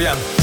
proviamo. 0.00 0.38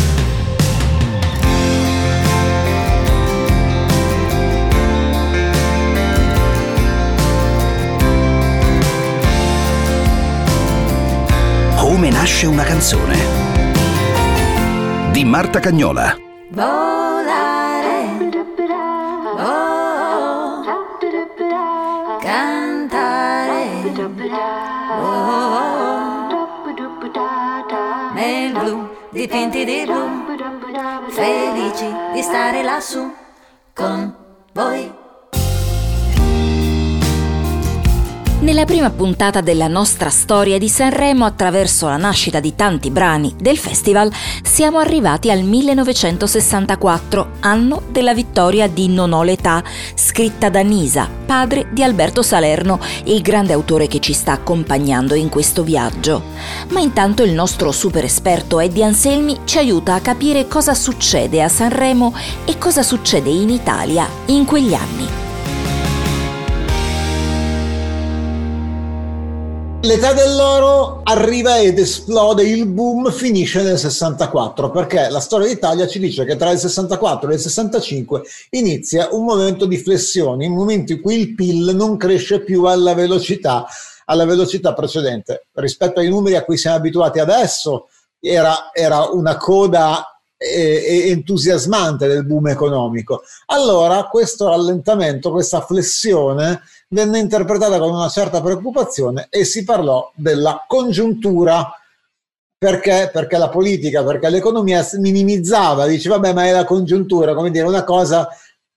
Come 11.76 12.10
nasce 12.12 12.46
una 12.46 12.64
canzone 12.64 13.16
di 15.12 15.24
Marta 15.26 15.60
Cagnola. 15.60 16.16
Dipinti 29.18 29.66
di 29.66 29.84
blu, 29.84 30.26
felici 31.10 31.92
di 32.14 32.22
stare 32.22 32.62
lassù 32.62 33.12
con 33.74 34.16
voi. 34.54 34.97
Nella 38.58 38.70
prima 38.70 38.90
puntata 38.90 39.42
della 39.42 39.68
nostra 39.68 40.10
storia 40.10 40.58
di 40.58 40.68
Sanremo, 40.68 41.26
attraverso 41.26 41.86
la 41.90 41.98
nascita 41.98 42.40
di 42.40 42.56
tanti 42.56 42.90
brani 42.90 43.36
del 43.38 43.56
festival, 43.56 44.12
siamo 44.42 44.80
arrivati 44.80 45.30
al 45.30 45.44
1964, 45.44 47.34
anno 47.42 47.84
della 47.92 48.16
vittoria 48.16 48.68
di 48.68 48.88
Non 48.88 49.14
ho 49.14 49.22
l'età, 49.22 49.64
scritta 49.94 50.50
da 50.50 50.62
Nisa, 50.62 51.08
padre 51.28 51.68
di 51.70 51.84
Alberto 51.84 52.24
Salerno, 52.24 52.80
il 53.04 53.22
grande 53.22 53.54
autore 53.54 53.86
che 53.86 54.00
ci 54.00 54.14
sta 54.14 54.32
accompagnando 54.32 55.14
in 55.14 55.30
questo 55.30 55.62
viaggio. 55.62 56.24
Ma 56.70 56.80
intanto 56.80 57.22
il 57.22 57.34
nostro 57.34 57.72
super 57.72 58.06
esperto 58.06 58.60
Eddie 58.60 58.86
Anselmi 58.86 59.42
ci 59.44 59.60
aiuta 59.60 59.94
a 59.94 60.02
capire 60.02 60.48
cosa 60.48 60.74
succede 60.74 61.44
a 61.44 61.48
Sanremo 61.48 62.12
e 62.46 62.58
cosa 62.58 62.82
succede 62.82 63.30
in 63.30 63.52
Italia 63.52 64.10
in 64.26 64.46
quegli 64.46 64.74
anni. 64.74 65.27
L'età 69.82 70.12
dell'oro 70.12 71.02
arriva 71.04 71.60
ed 71.60 71.78
esplode, 71.78 72.44
il 72.44 72.66
boom 72.66 73.12
finisce 73.12 73.62
nel 73.62 73.78
64 73.78 74.72
perché 74.72 75.08
la 75.10 75.20
storia 75.20 75.48
d'Italia 75.48 75.88
ci 75.88 76.00
dice 76.00 76.26
che 76.26 76.36
tra 76.36 76.50
il 76.50 76.58
64 76.58 77.30
e 77.30 77.36
il 77.36 77.40
65 77.40 78.24
inizia 78.50 79.10
un 79.12 79.24
momento 79.24 79.66
di 79.66 79.78
flessione, 79.78 80.48
un 80.48 80.56
momento 80.56 80.94
in 80.94 81.02
cui 81.02 81.20
il 81.20 81.36
PIL 81.36 81.76
non 81.76 81.96
cresce 81.96 82.44
più 82.44 82.64
alla 82.64 82.96
velocità, 82.96 83.66
alla 84.06 84.26
velocità 84.26 84.74
precedente. 84.74 85.46
Rispetto 85.54 86.00
ai 86.00 86.10
numeri 86.10 86.36
a 86.36 86.44
cui 86.44 86.58
siamo 86.58 86.78
abituati 86.78 87.20
adesso 87.20 87.88
era, 88.20 88.72
era 88.74 89.10
una 89.12 89.38
coda 89.38 90.18
eh, 90.38 91.10
entusiasmante 91.10 92.08
del 92.08 92.26
boom 92.26 92.48
economico. 92.48 93.24
Allora 93.48 94.06
questo 94.06 94.48
rallentamento, 94.48 95.32
questa 95.32 95.62
flessione 95.62 96.62
venne 96.90 97.20
interpretata 97.20 97.80
con 97.80 97.94
una 97.94 98.10
certa 98.10 98.42
preoccupazione 98.42 99.28
e 99.30 99.44
si 99.44 99.64
parlò 99.64 100.12
della 100.16 100.66
congiuntura. 100.68 101.72
Perché? 102.58 103.10
Perché 103.14 103.38
la 103.38 103.50
politica, 103.50 104.04
perché 104.04 104.30
l'economia 104.30 104.88
minimizzava, 104.94 105.86
diceva 105.86 106.16
vabbè 106.16 106.34
ma 106.34 106.46
è 106.46 106.52
la 106.52 106.66
congiuntura, 106.66 107.36
come 107.36 107.52
dire, 107.52 107.68
una 107.68 107.84
cosa 107.84 108.28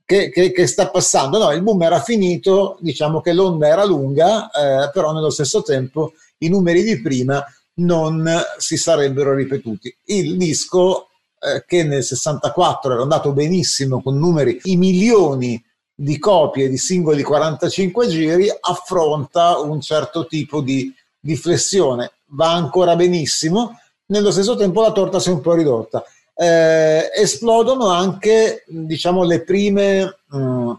che, 0.05 0.28
che, 0.28 0.52
che, 0.52 0.67
sta 0.67 0.91
passando. 0.91 1.39
No, 1.39 1.50
il 1.52 1.62
boom 1.62 1.80
era 1.83 2.00
finito, 2.00 2.77
diciamo 2.80 3.20
che 3.20 3.33
l'onda 3.33 3.69
era 3.69 3.84
lunga, 3.84 4.50
eh, 4.50 4.91
però 4.92 5.12
nello 5.12 5.30
stesso 5.30 5.62
tempo 5.62 6.12
i 6.39 6.48
numeri 6.48 6.83
di 6.83 7.00
prima 7.00 7.42
non 7.74 8.28
si 8.58 8.77
sarebbero 8.77 9.34
ripetuti. 9.34 9.97
Il 10.06 10.36
disco 10.36 11.08
eh, 11.39 11.64
che 11.67 11.84
nel 11.84 12.02
64 12.02 12.92
era 12.92 13.02
andato 13.02 13.33
benissimo 13.33 14.02
con 14.02 14.18
numeri 14.18 14.61
i 14.64 14.77
milioni 14.77 15.62
di 16.00 16.18
copie 16.18 16.70
di 16.70 16.78
singoli 16.78 17.22
45 17.22 18.08
giri 18.08 18.48
affronta 18.58 19.58
un 19.58 19.83
certo 19.83 20.27
tipo 20.27 20.62
di, 20.62 20.90
di 21.20 21.36
flessione. 21.36 22.12
Va 22.28 22.52
ancora 22.52 22.96
benissimo, 22.96 23.78
nello 24.06 24.30
stesso 24.30 24.56
tempo 24.56 24.80
la 24.80 24.92
torta 24.92 25.20
si 25.20 25.28
è 25.28 25.33
un 25.33 25.42
po' 25.42 25.52
ridotta. 25.52 26.02
Eh, 26.34 27.11
esplodono 27.14 27.88
anche 27.88 28.64
diciamo, 28.66 29.24
le 29.24 29.42
prime 29.44 30.20
mh, 30.27 30.38
mm, 30.38 30.72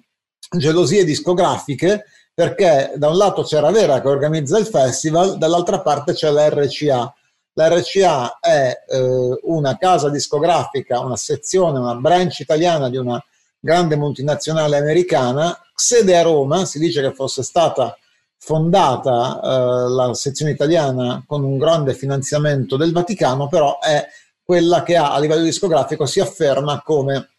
gelosie 0.58 1.04
discografiche 1.04 2.06
perché 2.34 2.94
da 2.96 3.10
un 3.10 3.18
lato 3.18 3.44
c'è 3.44 3.60
Ravera 3.60 4.02
che 4.02 4.08
organizza 4.08 4.58
il 4.58 4.66
festival, 4.66 5.38
dall'altra 5.38 5.82
parte 5.82 6.14
c'è 6.14 6.32
la 6.32 6.50
RCA. 6.50 7.14
La 7.54 7.68
RCA 7.68 8.40
è 8.40 8.74
eh, 8.88 9.40
una 9.44 9.78
casa 9.78 10.10
discografica, 10.10 11.00
una 11.02 11.18
sezione, 11.18 11.78
una 11.78 11.94
branch 11.94 12.40
italiana 12.40 12.90
di 12.90 12.98
una 12.98 13.24
grande 13.62 13.96
multinazionale 13.96 14.78
americana, 14.78 15.58
sede 15.74 16.18
a 16.18 16.24
Roma, 16.24 16.66
si 16.66 16.80
dice 16.80 17.02
che 17.02 17.14
fosse 17.14 17.44
stata 17.44 17.96
fondata 18.38 19.40
eh, 19.40 19.90
la 19.90 20.14
sezione 20.16 20.52
italiana 20.52 21.24
con 21.28 21.44
un 21.44 21.60
grande 21.60 21.94
finanziamento 21.94 22.76
del 22.76 22.92
Vaticano, 22.92 23.48
però 23.48 23.78
è 23.80 24.04
quella 24.44 24.82
che 24.82 24.98
ha 24.98 25.14
a 25.14 25.20
livello 25.20 25.44
discografico 25.44 26.08
si 26.08 26.20
afferma 26.20 26.82
come 26.84 27.30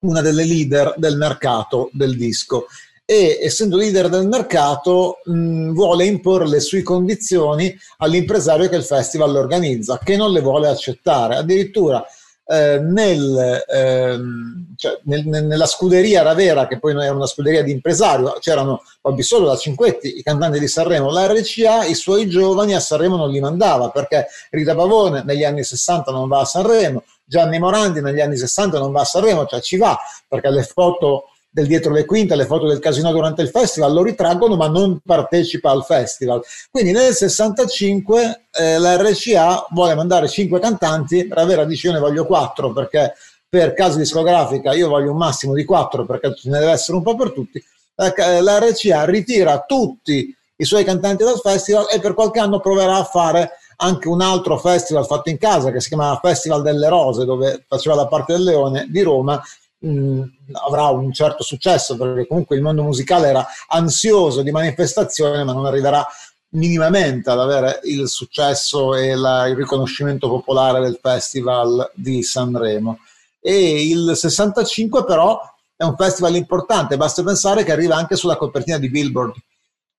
una 0.00 0.20
delle 0.20 0.44
leader 0.44 0.94
del 0.98 1.16
mercato 1.16 1.88
del 1.92 2.14
disco 2.14 2.66
e 3.06 3.38
essendo 3.40 3.76
leader 3.76 4.08
del 4.08 4.28
mercato 4.28 5.20
mh, 5.24 5.72
vuole 5.72 6.04
imporre 6.04 6.46
le 6.46 6.60
sue 6.60 6.82
condizioni 6.82 7.74
all'impresario 7.98 8.68
che 8.68 8.76
il 8.76 8.84
festival 8.84 9.34
organizza, 9.34 9.98
che 9.98 10.16
non 10.16 10.30
le 10.30 10.40
vuole 10.40 10.68
accettare. 10.68 11.36
Addirittura 11.36 12.04
eh, 12.46 12.78
nel, 12.78 13.64
ehm, 13.68 14.74
cioè, 14.76 15.00
nel, 15.04 15.26
nella 15.26 15.66
scuderia 15.66 16.22
Ravera, 16.22 16.66
che 16.66 16.78
poi 16.78 16.92
era 16.92 17.14
una 17.14 17.26
scuderia 17.26 17.62
di 17.62 17.72
impresario, 17.72 18.36
c'erano 18.40 18.82
Bobby 19.00 19.22
Solo, 19.22 19.46
la 19.46 19.56
Cinquetti, 19.56 20.18
i 20.18 20.22
cantanti 20.22 20.58
di 20.58 20.68
Sanremo, 20.68 21.10
la 21.10 21.26
RCA, 21.26 21.84
i 21.84 21.94
suoi 21.94 22.28
giovani 22.28 22.74
a 22.74 22.80
Sanremo 22.80 23.16
non 23.16 23.30
li 23.30 23.40
mandava 23.40 23.90
perché 23.90 24.26
Rita 24.50 24.74
Pavone 24.74 25.22
negli 25.24 25.44
anni 25.44 25.64
60 25.64 26.10
non 26.10 26.28
va 26.28 26.40
a 26.40 26.44
Sanremo, 26.44 27.04
Gianni 27.24 27.58
Morandi 27.58 28.00
negli 28.02 28.20
anni 28.20 28.36
60 28.36 28.78
non 28.78 28.92
va 28.92 29.00
a 29.00 29.04
Sanremo, 29.04 29.46
cioè 29.46 29.60
ci 29.60 29.76
va 29.76 29.98
perché 30.28 30.50
le 30.50 30.62
foto 30.62 31.30
del 31.54 31.68
dietro 31.68 31.92
le 31.92 32.04
quinte, 32.04 32.34
le 32.34 32.46
foto 32.46 32.66
del 32.66 32.80
casino 32.80 33.12
durante 33.12 33.40
il 33.40 33.48
festival, 33.48 33.92
lo 33.92 34.02
ritraggono 34.02 34.56
ma 34.56 34.66
non 34.66 34.98
partecipa 35.04 35.70
al 35.70 35.84
festival. 35.84 36.42
Quindi 36.68 36.90
nel 36.90 37.14
65 37.14 38.46
eh, 38.50 38.78
la 38.78 38.96
RCA 38.96 39.68
vuole 39.70 39.94
mandare 39.94 40.26
5 40.26 40.58
cantanti, 40.58 41.28
Ravera 41.30 41.64
dice 41.64 41.86
io 41.86 41.92
ne 41.92 42.00
voglio 42.00 42.26
4 42.26 42.72
perché 42.72 43.14
per 43.48 43.72
casa 43.72 43.98
discografica 43.98 44.72
io 44.72 44.88
voglio 44.88 45.12
un 45.12 45.16
massimo 45.16 45.54
di 45.54 45.64
4 45.64 46.04
perché 46.04 46.34
ce 46.34 46.50
ne 46.50 46.58
deve 46.58 46.72
essere 46.72 46.96
un 46.96 47.04
po' 47.04 47.14
per 47.14 47.30
tutti. 47.30 47.62
La, 47.94 48.12
la 48.40 48.58
RCA 48.58 49.04
ritira 49.04 49.60
tutti 49.64 50.36
i 50.56 50.64
suoi 50.64 50.82
cantanti 50.82 51.22
dal 51.22 51.38
festival 51.38 51.86
e 51.88 52.00
per 52.00 52.14
qualche 52.14 52.40
anno 52.40 52.58
proverà 52.58 52.96
a 52.96 53.04
fare 53.04 53.50
anche 53.76 54.08
un 54.08 54.20
altro 54.20 54.58
festival 54.58 55.06
fatto 55.06 55.30
in 55.30 55.38
casa 55.38 55.70
che 55.70 55.80
si 55.80 55.88
chiama 55.88 56.18
Festival 56.20 56.62
delle 56.62 56.88
Rose 56.88 57.24
dove 57.24 57.64
faceva 57.68 57.94
la 57.94 58.08
parte 58.08 58.32
del 58.32 58.42
Leone 58.42 58.86
di 58.88 59.02
Roma 59.02 59.40
mh, 59.84 60.22
avrà 60.66 60.88
un 60.88 61.12
certo 61.12 61.42
successo 61.42 61.96
perché 61.96 62.26
comunque 62.26 62.56
il 62.56 62.62
mondo 62.62 62.82
musicale 62.82 63.28
era 63.28 63.46
ansioso 63.68 64.42
di 64.42 64.50
manifestazione 64.50 65.44
ma 65.44 65.52
non 65.52 65.66
arriverà 65.66 66.06
minimamente 66.50 67.30
ad 67.30 67.40
avere 67.40 67.80
il 67.84 68.08
successo 68.08 68.94
e 68.94 69.14
la, 69.14 69.46
il 69.46 69.56
riconoscimento 69.56 70.28
popolare 70.28 70.80
del 70.80 70.98
festival 71.00 71.90
di 71.94 72.22
Sanremo. 72.22 72.98
E 73.40 73.88
il 73.88 74.12
65 74.14 75.04
però 75.04 75.38
è 75.76 75.84
un 75.84 75.96
festival 75.96 76.36
importante. 76.36 76.96
Basta 76.96 77.22
pensare 77.22 77.64
che 77.64 77.72
arriva 77.72 77.96
anche 77.96 78.16
sulla 78.16 78.36
copertina 78.36 78.78
di 78.78 78.88
Billboard 78.88 79.34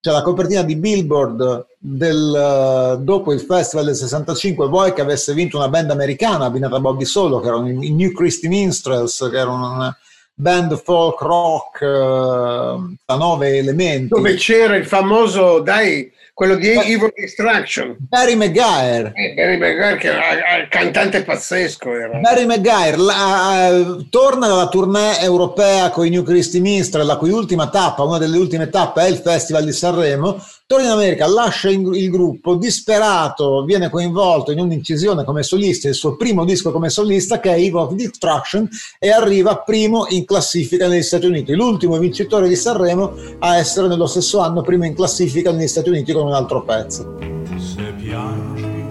cioè 0.05 0.13
la 0.13 0.21
copertina 0.21 0.61
di 0.61 0.75
Billboard 0.75 1.65
del, 1.79 2.99
dopo 3.01 3.33
il 3.33 3.39
festival 3.39 3.85
del 3.85 3.95
65 3.95 4.67
vuoi 4.67 4.93
che 4.93 5.01
avesse 5.01 5.33
vinto 5.33 5.57
una 5.57 5.67
band 5.67 5.89
americana 5.89 6.45
abbinata 6.45 6.75
a 6.75 6.79
Bobby 6.79 7.05
Solo 7.05 7.39
che 7.39 7.47
erano 7.47 7.67
i 7.67 7.91
New 7.91 8.11
Christy 8.11 8.47
Minstrels 8.47 9.27
che 9.31 9.35
erano 9.35 9.73
una 9.73 9.97
band 10.35 10.79
folk 10.79 11.21
rock 11.21 11.81
uh, 11.81 12.95
a 13.05 13.15
nove 13.15 13.57
elementi. 13.57 14.09
Dove 14.09 14.35
c'era 14.35 14.75
il 14.75 14.85
famoso 14.85 15.61
dai 15.61 16.11
quello 16.35 16.57
di 16.57 16.67
Evil 16.67 17.13
Destruction. 17.15 17.95
Barry 17.97 18.35
Maguire. 18.35 19.13
Eh, 19.15 19.33
Barry 19.35 19.57
Maguire 19.57 19.95
che 19.95 20.09
era 20.09 20.57
il 20.57 20.67
cantante 20.67 21.23
pazzesco. 21.23 21.93
Era. 21.93 22.17
Barry 22.17 22.45
Maguire 22.45 22.97
la, 22.97 23.97
torna 24.09 24.47
dalla 24.47 24.67
tournée 24.67 25.21
europea 25.21 25.89
con 25.91 26.05
i 26.05 26.09
New 26.09 26.23
Christy 26.23 26.59
Minstrel, 26.59 27.05
la 27.05 27.15
cui 27.15 27.29
ultima 27.29 27.69
tappa, 27.69 28.03
una 28.03 28.17
delle 28.17 28.37
ultime 28.37 28.69
tappe 28.69 29.03
è 29.03 29.07
il 29.07 29.21
Festival 29.23 29.63
di 29.63 29.71
Sanremo, 29.71 30.37
Torna 30.67 30.85
in 30.85 30.91
America, 30.93 31.27
lascia 31.27 31.69
il 31.69 32.09
gruppo, 32.09 32.55
disperato, 32.55 33.63
viene 33.65 33.91
coinvolto 33.91 34.51
in 34.51 34.59
un'incisione 34.59 35.23
come 35.23 35.43
solista, 35.43 35.87
il 35.87 35.93
suo 35.93 36.15
primo 36.15 36.43
disco 36.43 36.71
come 36.71 36.89
solista 36.89 37.39
che 37.39 37.53
è 37.53 37.59
Eve 37.59 37.77
of 37.77 37.93
Destruction 37.93 38.67
e 38.97 39.11
arriva 39.11 39.57
primo 39.57 40.07
in 40.09 40.25
classifica 40.25 40.87
negli 40.87 41.03
Stati 41.03 41.27
Uniti, 41.27 41.53
l'ultimo 41.53 41.99
vincitore 41.99 42.47
di 42.47 42.55
Sanremo 42.55 43.13
a 43.37 43.57
essere 43.57 43.87
nello 43.87 44.07
stesso 44.07 44.39
anno 44.39 44.63
primo 44.63 44.85
in 44.85 44.95
classifica 44.95 45.51
negli 45.51 45.67
Stati 45.67 45.89
Uniti 45.89 46.11
con 46.13 46.25
un 46.25 46.33
altro 46.33 46.63
pezzo. 46.63 47.15
Se 47.57 47.93
piangi, 48.01 48.85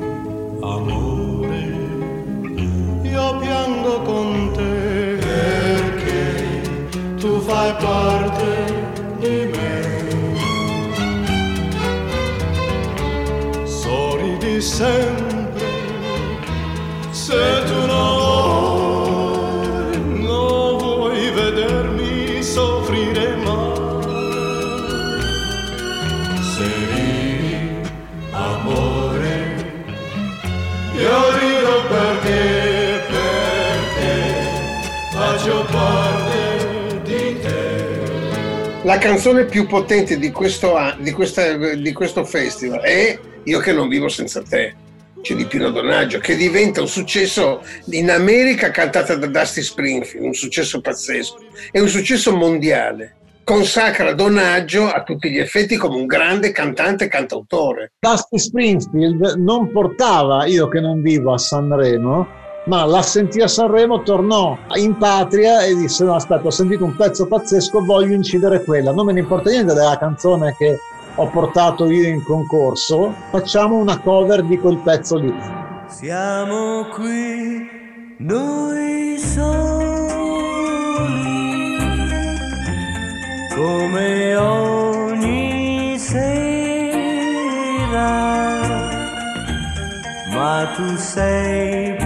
amore, 0.60 1.76
io 3.02 3.36
piango 3.38 4.00
con 4.02 4.52
te 4.54 5.18
perché 5.18 6.60
tu 7.16 7.40
fai 7.40 7.72
parte 7.80 8.73
sempre 14.64 15.42
se 17.10 17.62
tu 17.66 17.86
non 20.22 20.78
vuoi, 20.78 21.30
vedermi 21.30 22.42
soffrire. 22.42 23.32
Se 26.54 26.64
ridi, 26.94 27.56
amore, 28.30 29.54
io 30.96 31.38
rido 31.38 31.74
perché, 31.88 33.02
perché 33.08 34.12
faccio 35.12 35.66
parte 35.70 37.00
di 37.04 37.40
te. 37.40 37.52
La 38.82 38.98
canzone 38.98 39.44
più 39.44 39.66
potente 39.66 40.18
di 40.18 40.30
questo, 40.30 40.74
di 40.98 41.12
questa- 41.12 41.56
di 41.56 41.92
questo 41.92 42.24
festival 42.24 42.80
è 42.80 43.18
Io 43.44 43.58
che 43.58 43.72
non 43.72 43.88
vivo 43.88 44.08
senza 44.08 44.42
te, 44.42 44.74
c'è 45.20 45.34
di 45.34 45.46
Pino 45.46 45.70
Donaggio, 45.70 46.18
che 46.18 46.36
diventa 46.36 46.80
un 46.80 46.88
successo 46.88 47.62
in 47.90 48.10
America 48.10 48.70
cantata 48.70 49.16
da 49.16 49.26
Dusty 49.26 49.62
Springfield, 49.62 50.24
un 50.24 50.34
successo 50.34 50.80
pazzesco, 50.80 51.36
è 51.70 51.80
un 51.80 51.88
successo 51.88 52.34
mondiale. 52.34 53.16
Consacra 53.44 54.14
Donaggio 54.14 54.86
a 54.86 55.02
tutti 55.02 55.30
gli 55.30 55.38
effetti 55.38 55.76
come 55.76 55.96
un 55.96 56.06
grande 56.06 56.52
cantante 56.52 57.04
e 57.04 57.08
cantautore. 57.08 57.92
Dusty 57.98 58.38
Springfield 58.38 59.34
non 59.36 59.70
portava 59.70 60.46
Io 60.46 60.68
che 60.68 60.80
non 60.80 61.02
vivo 61.02 61.32
a 61.34 61.38
Sanremo, 61.38 62.26
ma 62.66 62.84
la 62.86 63.02
sentì 63.02 63.42
a 63.42 63.48
Sanremo, 63.48 64.02
tornò 64.02 64.58
in 64.76 64.96
patria 64.96 65.62
e 65.62 65.74
disse 65.74 66.04
no 66.04 66.14
aspetta 66.14 66.46
ho 66.46 66.50
sentito 66.50 66.84
un 66.84 66.96
pezzo 66.96 67.26
pazzesco, 67.26 67.84
voglio 67.84 68.14
incidere 68.14 68.64
quella, 68.64 68.92
non 68.92 69.04
me 69.04 69.12
ne 69.12 69.20
importa 69.20 69.50
niente 69.50 69.74
della 69.74 69.98
canzone 69.98 70.54
che 70.56 70.78
ho 71.16 71.28
portato 71.28 71.88
io 71.88 72.08
in 72.08 72.22
concorso, 72.22 73.14
facciamo 73.30 73.76
una 73.76 73.98
cover 74.00 74.42
di 74.42 74.58
quel 74.58 74.78
pezzo 74.78 75.16
lì. 75.16 75.32
Siamo 75.86 76.86
qui 76.92 77.68
noi 78.18 79.16
soli, 79.18 79.46
come 83.54 84.36
ogni 84.36 85.96
sera, 85.98 86.32
ma 90.32 90.72
tu 90.74 90.96
sei 90.96 92.03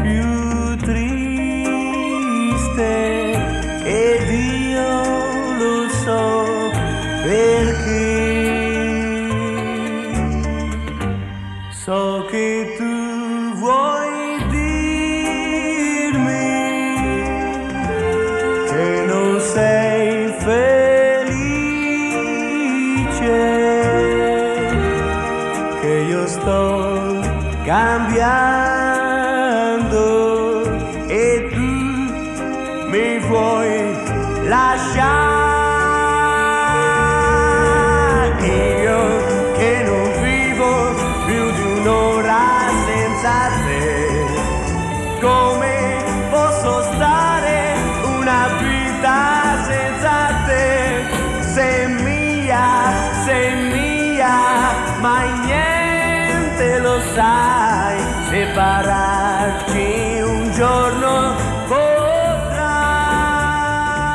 cambiar. 27.68 28.57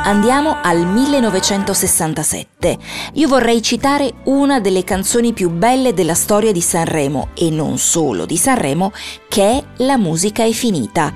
Andiamo 0.06 0.58
al 0.62 0.86
1967. 0.86 2.76
Io 3.14 3.26
vorrei 3.26 3.62
citare 3.62 4.16
una 4.24 4.60
delle 4.60 4.84
canzoni 4.84 5.32
più 5.32 5.48
belle 5.48 5.94
della 5.94 6.12
storia 6.12 6.52
di 6.52 6.60
Sanremo 6.60 7.28
e 7.32 7.48
non 7.48 7.78
solo 7.78 8.26
di 8.26 8.36
Sanremo, 8.36 8.92
che 9.28 9.42
è 9.42 9.64
La 9.78 9.96
musica 9.96 10.44
è 10.44 10.50
finita. 10.50 11.10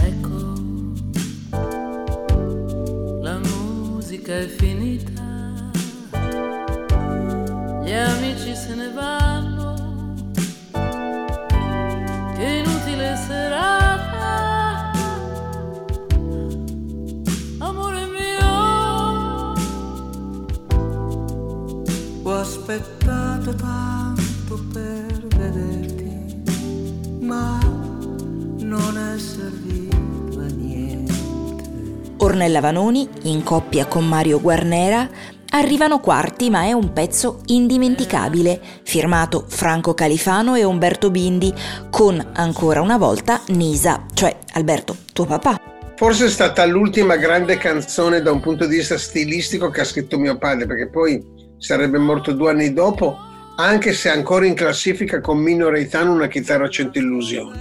Ecco, 0.00 0.54
la 3.20 3.40
musica 3.40 4.38
è 4.38 4.46
finita, 4.46 5.22
gli 7.82 7.92
amici 7.92 8.54
se 8.54 8.74
ne 8.76 8.92
vanno, 8.94 9.19
aspettato 23.50 23.54
tanto 23.56 24.64
per 24.72 25.26
vederti, 25.36 26.42
ma 27.20 27.58
non 27.62 28.96
è 28.96 29.18
servito 29.18 30.38
a 30.38 30.46
niente. 30.46 32.14
Ornella 32.18 32.60
Vanoni, 32.60 33.08
in 33.22 33.42
coppia 33.42 33.86
con 33.86 34.06
Mario 34.06 34.40
Guarnera, 34.40 35.08
arrivano 35.52 35.98
quarti 35.98 36.48
ma 36.48 36.62
è 36.64 36.72
un 36.72 36.92
pezzo 36.92 37.40
indimenticabile, 37.46 38.60
firmato 38.82 39.44
Franco 39.48 39.94
Califano 39.94 40.54
e 40.54 40.64
Umberto 40.64 41.10
Bindi, 41.10 41.52
con 41.90 42.24
ancora 42.34 42.80
una 42.80 42.98
volta 42.98 43.40
Nisa, 43.48 44.06
cioè 44.14 44.36
Alberto, 44.52 44.96
tuo 45.12 45.26
papà. 45.26 45.60
Forse 45.96 46.26
è 46.26 46.30
stata 46.30 46.64
l'ultima 46.64 47.16
grande 47.16 47.58
canzone 47.58 48.22
da 48.22 48.32
un 48.32 48.40
punto 48.40 48.66
di 48.66 48.76
vista 48.76 48.96
stilistico 48.96 49.68
che 49.68 49.82
ha 49.82 49.84
scritto 49.84 50.18
mio 50.18 50.38
padre, 50.38 50.66
perché 50.66 50.88
poi 50.88 51.22
sarebbe 51.58 51.98
morto 51.98 52.32
due 52.32 52.50
anni 52.52 52.72
dopo, 52.72 53.18
anche 53.64 53.92
se 53.92 54.08
ancora 54.08 54.46
in 54.46 54.54
classifica 54.54 55.20
con 55.20 55.38
Mino 55.38 55.68
Reitano 55.68 56.12
una 56.12 56.28
chitarra 56.28 56.68
cento 56.68 56.98
illusioni. 56.98 57.58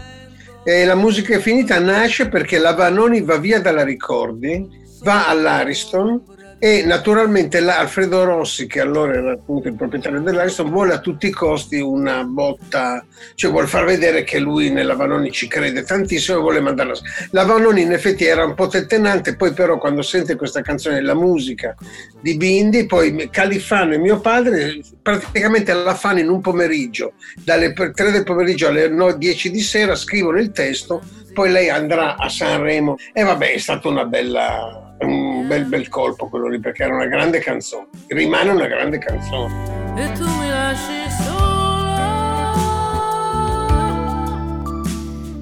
E 0.63 0.85
la 0.85 0.95
musica 0.95 1.35
è 1.35 1.39
finita 1.39 1.79
nasce 1.79 2.27
perché 2.27 2.59
la 2.59 2.73
Vanoni 2.73 3.21
va 3.21 3.37
via 3.37 3.59
dalla 3.59 3.83
Ricordi, 3.83 4.67
va 5.03 5.27
all'Ariston 5.27 6.21
e 6.59 6.83
naturalmente 6.83 7.61
la- 7.61 7.79
Alfredo 7.79 8.25
Rossi, 8.25 8.67
che 8.67 8.81
allora 8.81 9.13
era 9.13 9.31
appunto 9.31 9.69
il 9.69 9.75
proprietario 9.75 10.19
dell'Ariston, 10.19 10.69
vuole 10.69 10.93
a 10.93 10.99
tutti 10.99 11.27
i 11.27 11.31
costi 11.31 11.79
una 11.79 12.23
botta, 12.23 13.05
cioè 13.35 13.49
vuole 13.49 13.67
far 13.67 13.85
vedere 13.85 14.23
che 14.25 14.39
lui 14.39 14.69
nella 14.69 14.95
Vanoni 14.95 15.31
ci 15.31 15.47
crede 15.47 15.83
tantissimo 15.83 16.37
e 16.37 16.41
vuole 16.41 16.59
mandarla. 16.59 16.93
La 17.31 17.45
Vanoni 17.45 17.81
in 17.81 17.93
effetti 17.93 18.25
era 18.25 18.43
un 18.43 18.55
po' 18.55 18.67
tentennante, 18.67 19.37
poi 19.37 19.53
però 19.53 19.77
quando 19.77 20.01
sente 20.01 20.35
questa 20.35 20.61
canzone, 20.61 21.01
la 21.01 21.15
musica 21.15 21.75
di 22.21 22.35
Bindi, 22.35 22.85
poi 22.85 23.29
Califano 23.31 23.93
e 23.93 23.97
mio 23.97 24.19
padre 24.19 24.81
praticamente 25.01 25.73
la 25.73 25.95
fanno 25.95 26.19
in 26.19 26.29
un 26.29 26.41
pomeriggio, 26.41 27.13
dalle 27.43 27.71
3 27.73 28.11
del 28.11 28.23
pomeriggio 28.23 28.67
alle 28.67 28.89
9, 28.89 29.17
10 29.17 29.49
di 29.49 29.61
sera, 29.61 29.95
scrivono 29.95 30.39
il 30.39 30.51
testo, 30.51 31.01
poi 31.33 31.51
lei 31.51 31.69
andrà 31.69 32.17
a 32.17 32.27
Sanremo 32.27 32.97
e 33.13 33.23
vabbè 33.23 33.53
è 33.53 33.57
stato 33.57 33.87
una 33.87 34.03
bella, 34.03 34.88
un 35.01 35.47
bel 35.47 35.65
bel 35.65 35.87
colpo 35.87 36.27
quello 36.27 36.47
lì 36.47 36.59
perché 36.59 36.83
era 36.83 36.95
una 36.95 37.07
grande 37.07 37.39
canzone, 37.39 37.87
rimane 38.07 38.49
una 38.49 38.67
grande 38.67 38.97
canzone. 38.97 39.53
e 39.95 40.11
tu 40.13 40.25
mi 40.25 40.49
lasci 40.49 41.09
sola 41.23 42.53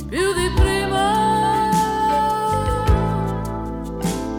più 0.09 0.33
di 0.33 0.51
prima 0.55 1.69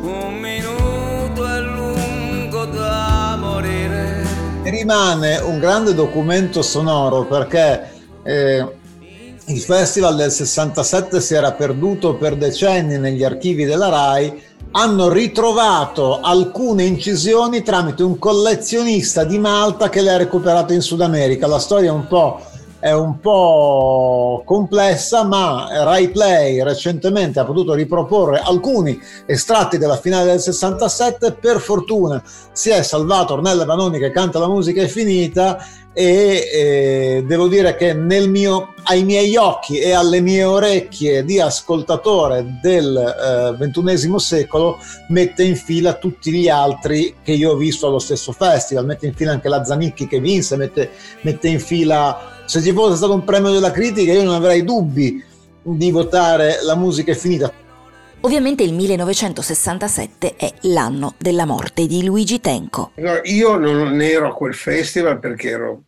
Un 0.02 0.38
minuto 0.40 1.46
è 1.46 1.60
lungo 1.60 2.64
da 2.66 3.36
morire. 3.38 4.26
Rimane 4.62 5.38
un 5.38 5.58
grande 5.58 5.94
documento 5.94 6.62
sonoro 6.62 7.26
perché 7.26 7.90
eh, 8.22 8.66
il 9.46 9.60
festival 9.60 10.16
del 10.16 10.30
67 10.30 11.20
si 11.20 11.34
era 11.34 11.52
perduto 11.52 12.16
per 12.16 12.36
decenni 12.36 12.98
negli 12.98 13.24
archivi 13.24 13.64
della 13.64 13.88
RAI, 13.88 14.42
hanno 14.72 15.08
ritrovato 15.08 16.20
alcune 16.20 16.84
incisioni 16.84 17.62
tramite 17.62 18.02
un 18.02 18.18
collezionista 18.18 19.24
di 19.24 19.38
Malta 19.38 19.88
che 19.88 20.02
le 20.02 20.10
ha 20.10 20.16
recuperate 20.16 20.74
in 20.74 20.82
Sud 20.82 21.00
America. 21.00 21.46
La 21.46 21.58
storia 21.58 21.90
è 21.90 21.92
un 21.92 22.06
po' 22.06 22.40
è 22.80 22.92
un 22.92 23.18
po' 23.18 24.42
complessa, 24.44 25.24
ma 25.24 25.66
Rai 25.68 26.10
Play 26.10 26.62
recentemente 26.62 27.40
ha 27.40 27.44
potuto 27.44 27.74
riproporre 27.74 28.38
alcuni 28.38 28.96
estratti 29.26 29.78
della 29.78 29.96
finale 29.96 30.26
del 30.26 30.40
67. 30.40 31.32
Per 31.32 31.58
fortuna 31.58 32.22
si 32.52 32.70
è 32.70 32.82
salvato 32.82 33.32
Ornella 33.32 33.64
Vanoni 33.64 33.98
che 33.98 34.12
canta 34.12 34.38
la 34.38 34.48
musica 34.48 34.80
è 34.80 34.86
finita 34.86 35.58
e 35.98 36.48
eh, 36.52 37.24
devo 37.26 37.48
dire 37.48 37.74
che 37.74 37.92
mio, 37.92 38.74
ai 38.84 39.02
miei 39.02 39.34
occhi 39.34 39.80
e 39.80 39.90
alle 39.90 40.20
mie 40.20 40.44
orecchie 40.44 41.24
di 41.24 41.40
ascoltatore 41.40 42.60
del 42.62 43.56
XXI 43.58 44.14
eh, 44.14 44.18
secolo 44.20 44.78
mette 45.08 45.42
in 45.42 45.56
fila 45.56 45.94
tutti 45.94 46.30
gli 46.30 46.48
altri 46.48 47.16
che 47.20 47.32
io 47.32 47.50
ho 47.50 47.56
visto 47.56 47.88
allo 47.88 47.98
stesso 47.98 48.30
festival, 48.30 48.86
mette 48.86 49.06
in 49.06 49.14
fila 49.14 49.32
anche 49.32 49.48
la 49.48 49.64
Zanicchi 49.64 50.06
che 50.06 50.20
vinse, 50.20 50.56
mette, 50.56 50.88
mette 51.22 51.48
in 51.48 51.58
fila, 51.58 52.44
se 52.44 52.62
ci 52.62 52.70
fosse 52.70 52.94
stato 52.94 53.14
un 53.14 53.24
premio 53.24 53.50
della 53.50 53.72
critica 53.72 54.12
io 54.12 54.22
non 54.22 54.34
avrei 54.34 54.62
dubbi 54.62 55.20
di 55.60 55.90
votare 55.90 56.60
la 56.62 56.76
musica 56.76 57.10
è 57.10 57.16
finita. 57.16 57.52
Ovviamente 58.20 58.62
il 58.62 58.72
1967 58.72 60.36
è 60.36 60.52
l'anno 60.62 61.14
della 61.18 61.44
morte 61.44 61.88
di 61.88 62.04
Luigi 62.04 62.40
Tenco. 62.40 62.92
No, 62.96 63.18
io 63.24 63.56
non 63.56 64.00
ero 64.00 64.28
a 64.28 64.32
quel 64.32 64.54
festival 64.54 65.18
perché 65.18 65.50
ero 65.50 65.82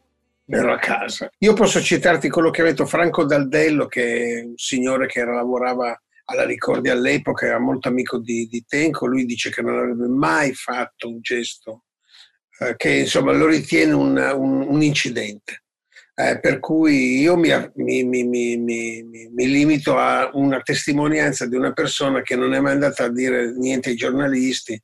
ero 0.50 0.73
a 0.73 0.78
casa. 0.78 1.30
Io 1.38 1.54
posso 1.54 1.80
citarti 1.80 2.28
quello 2.28 2.50
che 2.50 2.62
ha 2.62 2.64
detto 2.64 2.87
Franco 2.87 3.25
Daldello, 3.25 3.87
che 3.87 4.04
è 4.04 4.42
un 4.42 4.57
signore 4.57 5.07
che 5.07 5.25
lavorava 5.25 5.99
alla 6.25 6.45
Ricordia 6.45 6.92
all'epoca, 6.92 7.47
era 7.47 7.59
molto 7.59 7.88
amico 7.88 8.19
di, 8.19 8.47
di, 8.47 8.64
Tenco, 8.66 9.07
lui 9.07 9.25
dice 9.25 9.50
che 9.50 9.62
non 9.62 9.76
avrebbe 9.76 10.07
mai 10.07 10.54
fatto 10.54 11.09
un 11.09 11.21
gesto 11.21 11.85
eh, 12.61 12.75
che 12.76 12.90
insomma 12.90 13.33
lo 13.33 13.47
ritiene 13.47 13.92
un, 13.92 14.16
un, 14.16 14.61
un 14.69 14.83
incidente. 14.83 15.64
Eh, 16.14 16.38
per 16.38 16.61
cui 16.61 17.19
io 17.21 17.37
mi, 17.37 17.49
mi, 17.76 18.04
mi, 18.04 18.57
mi, 18.59 19.47
limito 19.47 19.97
a 19.97 20.28
una 20.35 20.61
testimonianza 20.61 21.47
di 21.47 21.57
una 21.57 21.73
persona 21.73 22.21
che 22.21 22.37
non 22.37 22.52
è 22.52 22.61
mai 22.61 22.73
andata 22.73 23.04
a 23.04 23.12
dire 23.12 23.57
niente 23.57 23.88
ai 23.88 23.97
giornalisti, 23.97 24.78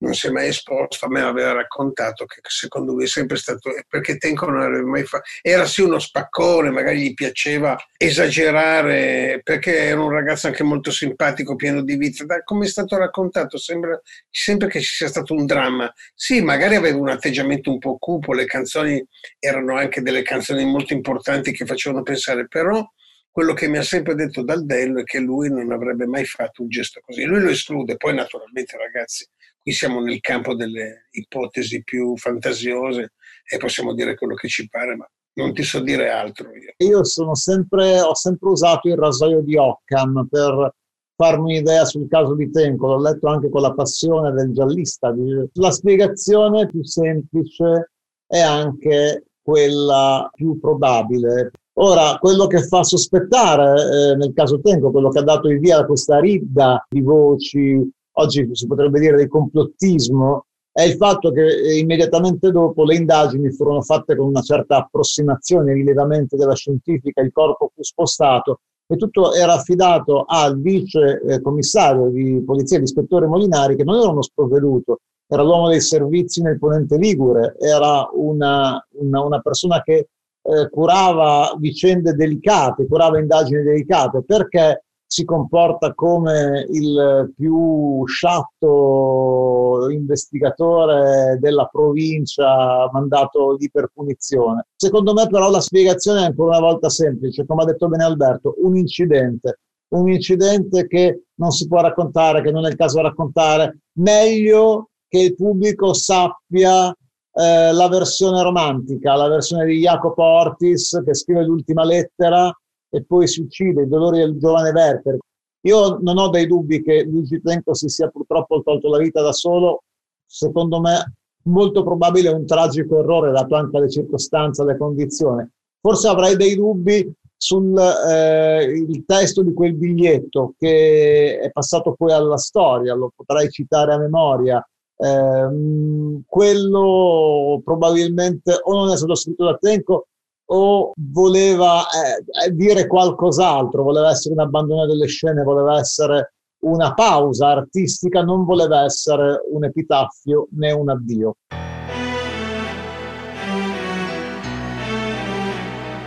non 0.00 0.14
si 0.14 0.28
è 0.28 0.30
mai 0.30 0.48
esposto, 0.48 1.06
a 1.06 1.08
me 1.08 1.20
aveva 1.20 1.52
raccontato 1.52 2.24
che 2.24 2.40
secondo 2.42 2.92
lui 2.92 3.04
è 3.04 3.08
sempre 3.08 3.36
stato, 3.36 3.70
perché 3.88 4.16
Tenco 4.16 4.46
non 4.46 4.60
avrebbe 4.60 4.84
mai 4.84 5.04
fatto, 5.04 5.24
era 5.42 5.64
sì 5.66 5.82
uno 5.82 5.98
spaccone, 5.98 6.70
magari 6.70 7.00
gli 7.00 7.14
piaceva 7.14 7.76
esagerare, 7.96 9.40
perché 9.42 9.76
era 9.76 10.00
un 10.00 10.10
ragazzo 10.10 10.46
anche 10.46 10.62
molto 10.62 10.90
simpatico, 10.90 11.56
pieno 11.56 11.82
di 11.82 11.96
vita, 11.96 12.24
da 12.24 12.42
come 12.42 12.64
è 12.64 12.68
stato 12.68 12.96
raccontato 12.96 13.58
sembra 13.58 14.00
sempre 14.30 14.68
che 14.68 14.80
ci 14.80 14.94
sia 14.94 15.08
stato 15.08 15.34
un 15.34 15.44
dramma. 15.44 15.92
Sì, 16.14 16.40
magari 16.40 16.76
aveva 16.76 16.98
un 16.98 17.08
atteggiamento 17.08 17.70
un 17.70 17.78
po' 17.78 17.98
cupo, 17.98 18.32
le 18.32 18.46
canzoni 18.46 19.04
erano 19.38 19.76
anche 19.76 20.00
delle 20.00 20.22
canzoni 20.22 20.64
molto 20.64 20.94
importanti 20.94 21.52
che 21.52 21.66
facevano 21.66 22.02
pensare, 22.02 22.48
però 22.48 22.86
quello 23.30 23.52
che 23.52 23.68
mi 23.68 23.78
ha 23.78 23.82
sempre 23.82 24.14
detto 24.14 24.42
Daldello 24.42 25.00
è 25.00 25.04
che 25.04 25.20
lui 25.20 25.50
non 25.50 25.70
avrebbe 25.70 26.06
mai 26.06 26.24
fatto 26.24 26.62
un 26.62 26.68
gesto 26.68 27.00
così. 27.00 27.22
Lui 27.24 27.40
lo 27.40 27.50
esclude, 27.50 27.96
poi 27.96 28.14
naturalmente 28.14 28.76
ragazzi 28.76 29.24
Qui 29.70 29.78
siamo 29.78 30.00
nel 30.00 30.18
campo 30.18 30.56
delle 30.56 31.06
ipotesi 31.12 31.84
più 31.84 32.16
fantasiose 32.16 33.12
e 33.48 33.56
possiamo 33.56 33.94
dire 33.94 34.16
quello 34.16 34.34
che 34.34 34.48
ci 34.48 34.68
pare, 34.68 34.96
ma 34.96 35.08
non 35.34 35.54
ti 35.54 35.62
so 35.62 35.78
dire 35.78 36.10
altro. 36.10 36.48
Io, 36.56 36.88
io 36.88 37.04
sempre, 37.34 38.00
ho 38.00 38.16
sempre 38.16 38.48
usato 38.48 38.88
il 38.88 38.96
rasoio 38.96 39.42
di 39.42 39.56
Occam 39.56 40.26
per 40.28 40.74
farmi 41.14 41.52
un'idea 41.52 41.84
sul 41.84 42.08
caso 42.08 42.34
di 42.34 42.50
Tenco, 42.50 42.88
l'ho 42.88 43.00
letto 43.00 43.28
anche 43.28 43.48
con 43.48 43.62
la 43.62 43.72
passione 43.72 44.32
del 44.32 44.52
giallista. 44.52 45.14
La 45.52 45.70
spiegazione 45.70 46.66
più 46.66 46.82
semplice 46.82 47.92
è 48.26 48.40
anche 48.40 49.26
quella 49.40 50.28
più 50.34 50.58
probabile. 50.58 51.52
Ora, 51.74 52.18
quello 52.18 52.48
che 52.48 52.66
fa 52.66 52.82
sospettare 52.82 53.74
eh, 53.82 54.16
nel 54.16 54.32
caso 54.32 54.60
Tenco, 54.60 54.90
quello 54.90 55.10
che 55.10 55.20
ha 55.20 55.22
dato 55.22 55.48
il 55.48 55.60
via 55.60 55.78
a 55.78 55.86
questa 55.86 56.18
ridda 56.18 56.84
di 56.88 57.02
voci 57.02 57.98
oggi 58.20 58.48
si 58.52 58.66
potrebbe 58.66 59.00
dire 59.00 59.16
di 59.16 59.28
complottismo, 59.28 60.46
è 60.72 60.82
il 60.82 60.94
fatto 60.94 61.32
che 61.32 61.44
eh, 61.44 61.78
immediatamente 61.78 62.50
dopo 62.52 62.84
le 62.84 62.94
indagini 62.94 63.50
furono 63.52 63.82
fatte 63.82 64.16
con 64.16 64.28
una 64.28 64.40
certa 64.40 64.76
approssimazione, 64.76 65.72
rilevamento 65.72 66.36
della 66.36 66.54
scientifica, 66.54 67.20
il 67.22 67.32
corpo 67.32 67.70
fu 67.74 67.82
spostato 67.82 68.60
e 68.86 68.96
tutto 68.96 69.32
era 69.34 69.54
affidato 69.54 70.24
al 70.26 70.60
vice 70.60 71.20
eh, 71.22 71.40
commissario 71.40 72.08
di 72.08 72.42
polizia, 72.44 72.78
l'ispettore 72.78 73.26
Molinari, 73.26 73.76
che 73.76 73.84
non 73.84 73.96
era 73.96 74.10
uno 74.10 74.22
sprovveduto, 74.22 74.98
era 75.28 75.42
l'uomo 75.42 75.68
dei 75.68 75.80
servizi 75.80 76.42
nel 76.42 76.58
Ponente 76.58 76.96
Ligure, 76.96 77.56
era 77.58 78.08
una, 78.12 78.84
una, 78.94 79.24
una 79.24 79.40
persona 79.40 79.80
che 79.82 80.08
eh, 80.42 80.68
curava 80.70 81.54
vicende 81.58 82.14
delicate, 82.14 82.86
curava 82.86 83.18
indagini 83.20 83.62
delicate, 83.62 84.24
perché 84.24 84.84
si 85.12 85.24
comporta 85.24 85.92
come 85.92 86.68
il 86.70 87.32
più 87.36 88.06
sciatto 88.06 89.88
investigatore 89.90 91.36
della 91.40 91.64
provincia 91.66 92.88
mandato 92.92 93.56
lì 93.56 93.68
per 93.72 93.90
punizione. 93.92 94.68
Secondo 94.76 95.12
me 95.12 95.26
però 95.26 95.50
la 95.50 95.60
spiegazione 95.60 96.20
è 96.20 96.26
ancora 96.26 96.58
una 96.58 96.68
volta 96.68 96.88
semplice, 96.90 97.44
come 97.44 97.62
ha 97.62 97.66
detto 97.66 97.88
bene 97.88 98.04
Alberto, 98.04 98.54
un 98.58 98.76
incidente, 98.76 99.58
un 99.96 100.12
incidente 100.12 100.86
che 100.86 101.24
non 101.34 101.50
si 101.50 101.66
può 101.66 101.80
raccontare, 101.80 102.40
che 102.40 102.52
non 102.52 102.64
è 102.64 102.68
il 102.68 102.76
caso 102.76 102.98
di 102.98 103.02
raccontare, 103.02 103.78
meglio 103.94 104.90
che 105.08 105.18
il 105.18 105.34
pubblico 105.34 105.92
sappia 105.92 106.88
eh, 106.88 107.72
la 107.72 107.88
versione 107.88 108.44
romantica, 108.44 109.16
la 109.16 109.26
versione 109.26 109.64
di 109.64 109.80
Jacopo 109.80 110.22
Ortis 110.22 111.02
che 111.04 111.16
scrive 111.16 111.42
l'ultima 111.42 111.82
lettera 111.82 112.48
e 112.90 113.04
poi 113.04 113.26
si 113.28 113.40
uccide, 113.40 113.82
i 113.82 113.88
dolori 113.88 114.18
del 114.18 114.38
giovane 114.38 114.70
Werther. 114.70 115.16
Io 115.62 115.98
non 116.00 116.18
ho 116.18 116.28
dei 116.28 116.46
dubbi 116.46 116.82
che 116.82 117.04
Luigi 117.04 117.40
Tenco 117.40 117.74
si 117.74 117.88
sia 117.88 118.08
purtroppo 118.08 118.62
tolto 118.62 118.88
la 118.88 118.98
vita 118.98 119.22
da 119.22 119.32
solo, 119.32 119.84
secondo 120.26 120.80
me 120.80 121.14
molto 121.44 121.82
probabile 121.82 122.30
un 122.30 122.46
tragico 122.46 122.98
errore 122.98 123.30
dato 123.30 123.54
anche 123.54 123.76
alle 123.76 123.90
circostanze, 123.90 124.62
alle 124.62 124.76
condizioni. 124.76 125.48
Forse 125.80 126.08
avrei 126.08 126.36
dei 126.36 126.56
dubbi 126.56 127.12
sul 127.36 127.74
eh, 127.78 129.02
testo 129.06 129.42
di 129.42 129.54
quel 129.54 129.74
biglietto 129.74 130.54
che 130.58 131.38
è 131.38 131.50
passato 131.50 131.94
poi 131.94 132.12
alla 132.12 132.36
storia, 132.36 132.94
lo 132.94 133.12
potrei 133.14 133.50
citare 133.50 133.92
a 133.94 133.98
memoria. 133.98 134.62
Eh, 134.96 136.22
quello 136.26 137.62
probabilmente 137.64 138.60
o 138.62 138.74
non 138.74 138.92
è 138.92 138.96
stato 138.96 139.14
scritto 139.14 139.44
da 139.44 139.56
Tenco 139.56 140.08
o 140.52 140.92
voleva 141.12 141.82
eh, 141.82 142.46
eh, 142.46 142.50
dire 142.54 142.86
qualcos'altro, 142.86 143.82
voleva 143.82 144.10
essere 144.10 144.34
un 144.34 144.40
abbandono 144.40 144.86
delle 144.86 145.06
scene, 145.06 145.42
voleva 145.42 145.78
essere 145.78 146.34
una 146.62 146.92
pausa 146.92 147.48
artistica, 147.48 148.22
non 148.22 148.44
voleva 148.44 148.84
essere 148.84 149.42
un 149.52 149.64
epitaffio 149.64 150.48
né 150.52 150.72
un 150.72 150.90
addio. 150.90 151.36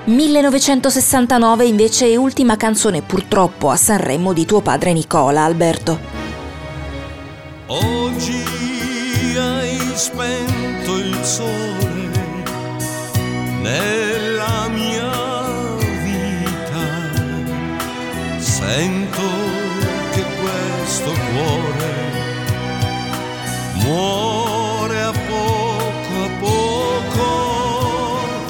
1969 0.06 1.66
invece 1.66 2.08
è 2.08 2.18
ultima 2.18 2.58
canzone 2.58 3.02
purtroppo 3.02 3.70
a 3.70 3.78
Sanremo 3.78 4.34
di 4.34 4.46
tuo 4.46 4.60
padre 4.62 4.92
Nicola 4.92 5.44
Alberto. 5.46 5.98
Oggi 7.68 8.44
hai 9.38 9.78
spento 9.96 10.98
il 10.98 11.24
sole 11.24 12.12
nella 13.62 14.33
Sento 18.76 19.22
che 20.14 20.24
questo 20.42 21.12
cuore 21.12 21.92
muore 23.84 25.00
a 25.00 25.12
poco 25.12 26.24
a 26.24 26.30
poco. 26.40 27.26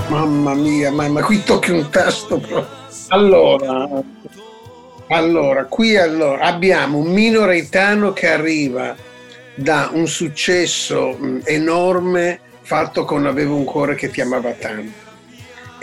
Mamma 0.07 0.53
mia, 0.53 0.91
mamma, 0.93 1.21
qui 1.23 1.43
tocchi 1.43 1.71
un 1.71 1.89
tasto 1.89 2.41
Allora, 3.09 4.01
allora, 5.09 5.65
qui 5.65 5.97
allora, 5.97 6.45
abbiamo 6.45 6.99
un 6.99 7.11
minoretano 7.11 8.13
che 8.13 8.29
arriva 8.29 8.95
da 9.55 9.89
un 9.91 10.07
successo 10.07 11.17
enorme 11.43 12.39
fatto 12.61 13.03
con 13.03 13.25
Avevo 13.25 13.57
un 13.57 13.65
cuore 13.65 13.95
che 13.95 14.09
ti 14.09 14.21
amava 14.21 14.51
tanto 14.51 15.02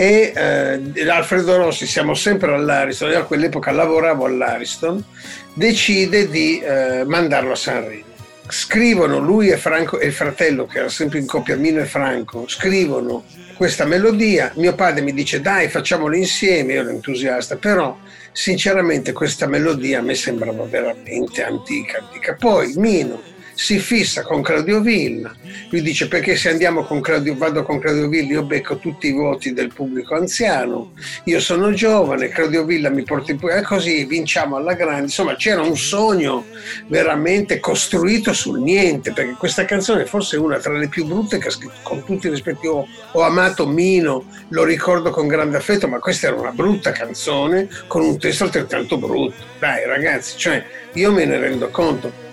e 0.01 0.33
eh, 0.35 1.11
Alfredo 1.11 1.59
Rossi, 1.59 1.87
siamo 1.87 2.15
sempre 2.15 2.55
all'Ariston, 2.55 3.11
io 3.11 3.19
a 3.19 3.25
quell'epoca 3.25 3.71
lavoravo 3.71 4.25
all'Ariston, 4.25 5.05
decide 5.53 6.27
di 6.27 6.59
eh, 6.59 7.05
mandarlo 7.05 7.53
a 7.53 7.55
Sanremo. 7.55 8.05
Scrivono, 8.49 9.19
lui 9.19 9.51
e, 9.51 9.59
Franco, 9.59 9.99
e 9.99 10.07
il 10.07 10.15
fratello, 10.15 10.65
che 10.65 10.79
era 10.79 10.89
sempre 10.89 11.19
in 11.19 11.27
coppia, 11.27 11.55
Mino 11.57 11.83
e 11.83 11.85
Franco, 11.85 12.49
scrivono 12.49 13.25
questa 13.59 13.85
melodia, 13.85 14.51
mio 14.55 14.75
padre 14.75 15.03
mi 15.03 15.13
dice 15.13 15.43
dai 15.43 15.69
facciamolo 15.69 16.17
insieme, 16.17 16.73
io 16.73 16.81
ero 16.81 16.89
entusiasta, 16.89 17.57
però 17.57 17.95
sinceramente 18.33 19.13
questa 19.13 19.47
melodia 19.47 19.99
a 19.99 20.03
me 20.03 20.15
sembrava 20.15 20.65
veramente 20.65 21.45
antica, 21.45 21.99
antica. 21.99 22.37
Poi 22.37 22.73
Mino 22.77 23.21
si 23.61 23.79
fissa 23.79 24.23
con 24.23 24.41
Claudio 24.41 24.81
Villa, 24.81 25.35
lui 25.69 25.83
dice 25.83 26.09
perché 26.09 26.35
se 26.35 26.49
andiamo 26.49 26.83
con 26.83 27.03
Claudio, 27.03 27.37
vado 27.37 27.63
con 27.63 27.79
Claudio 27.79 28.09
Villa 28.09 28.33
io 28.33 28.43
becco 28.43 28.79
tutti 28.79 29.09
i 29.09 29.13
voti 29.13 29.53
del 29.53 29.71
pubblico 29.71 30.15
anziano, 30.15 30.93
io 31.25 31.41
sono 31.41 31.71
giovane, 31.71 32.29
Claudio 32.29 32.65
Villa 32.65 32.89
mi 32.89 33.03
porta 33.03 33.33
in 33.33 33.39
pubblico, 33.39 33.61
e 33.61 33.65
così 33.65 34.05
vinciamo 34.07 34.57
alla 34.57 34.73
grande, 34.73 35.03
insomma 35.03 35.37
c'era 35.37 35.61
un 35.61 35.77
sogno 35.77 36.47
veramente 36.87 37.61
costruito 37.61 38.33
sul 38.33 38.63
niente, 38.63 39.13
perché 39.13 39.35
questa 39.35 39.67
canzone 39.67 40.07
forse 40.07 40.37
è 40.37 40.39
una 40.39 40.57
tra 40.57 40.73
le 40.73 40.89
più 40.89 41.05
brutte 41.05 41.37
che 41.37 41.49
ha 41.49 41.51
scritto, 41.51 41.81
con 41.83 42.03
tutti 42.03 42.29
i 42.29 42.31
rispetti, 42.31 42.67
ho, 42.67 42.89
ho 43.13 43.21
amato 43.21 43.67
Mino, 43.67 44.25
lo 44.49 44.65
ricordo 44.65 45.11
con 45.11 45.29
grande 45.29 45.59
affetto, 45.59 45.87
ma 45.87 45.99
questa 45.99 46.29
era 46.29 46.37
una 46.37 46.53
brutta 46.53 46.93
canzone 46.93 47.69
con 47.89 48.01
un 48.01 48.19
testo 48.19 48.45
altrettanto 48.45 48.97
brutto. 48.97 49.35
Dai 49.59 49.85
ragazzi, 49.85 50.39
cioè 50.39 50.65
io 50.95 51.13
me 51.13 51.27
ne 51.27 51.39
rendo 51.39 51.69
conto. 51.69 52.29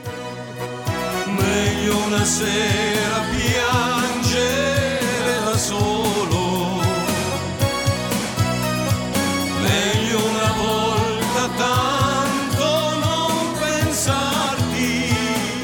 Meglio 1.78 2.06
una 2.06 2.26
sera 2.26 3.24
piangere 3.30 5.00
da 5.46 5.56
solo. 5.56 6.82
Meglio 9.62 10.18
una 10.18 10.54
volta 10.58 11.50
tanto 11.56 12.66
non 13.00 13.60
pensarti. 13.60 15.16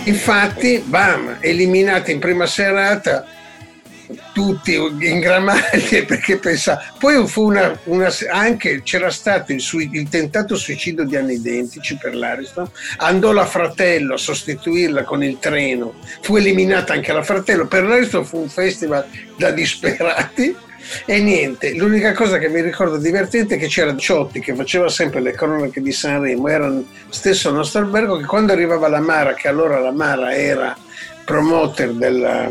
Infatti, 0.03 0.83
bam, 0.85 1.37
eliminati 1.39 2.11
in 2.11 2.19
prima 2.19 2.45
serata 2.45 3.25
tutti 4.33 4.75
in 4.75 5.19
gramaglie 5.19 6.03
perché 6.05 6.37
pensa 6.37 6.91
poi 6.99 7.25
fu 7.27 7.43
una, 7.43 7.77
una- 7.85 8.11
anche 8.29 8.81
c'era 8.83 9.09
stato 9.09 9.51
il, 9.53 9.61
sui- 9.61 9.89
il 9.93 10.09
tentato 10.09 10.55
suicidio 10.55 11.05
di 11.05 11.15
anni 11.15 11.35
identici 11.35 11.97
per 11.97 12.15
l'Ariston 12.15 12.69
andò 12.97 13.31
la 13.31 13.45
fratello 13.45 14.15
a 14.15 14.17
sostituirla 14.17 15.03
con 15.03 15.23
il 15.23 15.37
treno 15.39 15.93
fu 16.21 16.35
eliminata 16.35 16.93
anche 16.93 17.13
la 17.13 17.23
fratello 17.23 17.67
per 17.67 17.83
l'Ariston 17.83 18.25
fu 18.25 18.39
un 18.39 18.49
festival 18.49 19.05
da 19.37 19.51
disperati. 19.51 20.55
E 21.05 21.19
niente, 21.21 21.73
l'unica 21.73 22.11
cosa 22.11 22.37
che 22.37 22.49
mi 22.49 22.61
ricordo 22.61 22.97
divertente 22.97 23.55
è 23.55 23.57
che 23.57 23.67
c'era 23.67 23.95
Ciotti 23.95 24.41
che 24.41 24.53
faceva 24.53 24.89
sempre 24.89 25.21
le 25.21 25.31
cronache 25.31 25.81
di 25.81 25.93
Sanremo, 25.93 26.49
era 26.49 26.69
stesso 27.07 27.51
nostro 27.51 27.79
albergo 27.81 28.17
che 28.17 28.25
quando 28.25 28.51
arrivava 28.51 28.89
la 28.89 28.99
Mara, 28.99 29.33
che 29.33 29.47
allora 29.47 29.79
la 29.79 29.93
Mara 29.93 30.35
era 30.35 30.75
promoter 31.23 31.93
della, 31.93 32.49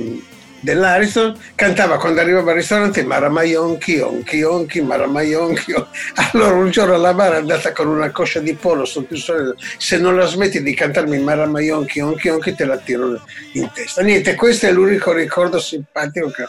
dell'Ariston, 0.63 1.37
cantava 1.55 1.99
quando 1.99 2.21
arrivava 2.21 2.53
al 2.53 2.57
ristorante 2.57 3.03
Maramaionchi, 3.05 3.99
Onchi, 3.99 4.43
Onchi, 4.43 4.81
Maramaionchi. 4.81 5.73
Onchi. 5.73 5.91
Allora 6.33 6.55
un 6.55 6.71
giorno 6.71 6.97
la 6.97 7.13
Mara 7.13 7.35
è 7.35 7.39
andata 7.39 7.73
con 7.73 7.89
una 7.89 8.11
coscia 8.11 8.41
di 8.41 8.55
pollo 8.55 8.83
il 8.83 9.19
sole, 9.19 9.55
se 9.77 9.99
non 9.99 10.17
la 10.17 10.27
smetti 10.27 10.63
di 10.63 10.75
cantarmi 10.75 11.19
Maramaionchi, 11.19 12.01
Onchi, 12.01 12.29
Onchi 12.29 12.55
te 12.55 12.65
la 12.65 12.79
tiro 12.79 13.21
in 13.53 13.71
testa. 13.73 14.03
Niente, 14.03 14.35
questo 14.35 14.67
è 14.67 14.73
l'unico 14.73 15.13
ricordo 15.13 15.59
simpatico 15.59 16.31
che 16.31 16.45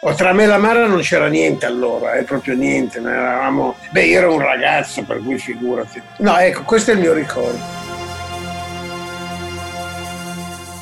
ho. 0.00 0.14
Tra 0.14 0.32
me 0.32 0.44
e 0.44 0.46
la 0.46 0.58
Mara 0.58 0.86
non 0.86 1.00
c'era 1.00 1.26
niente 1.26 1.66
allora, 1.66 2.12
è 2.12 2.22
proprio 2.22 2.54
niente, 2.54 3.00
eravamo... 3.00 3.76
Beh, 3.90 4.04
io 4.04 4.18
ero 4.18 4.34
un 4.34 4.40
ragazzo, 4.40 5.02
per 5.02 5.18
cui 5.18 5.36
figurati. 5.38 6.00
No, 6.18 6.38
ecco, 6.38 6.62
questo 6.62 6.92
è 6.92 6.94
il 6.94 7.00
mio 7.00 7.12
ricordo. 7.12 7.85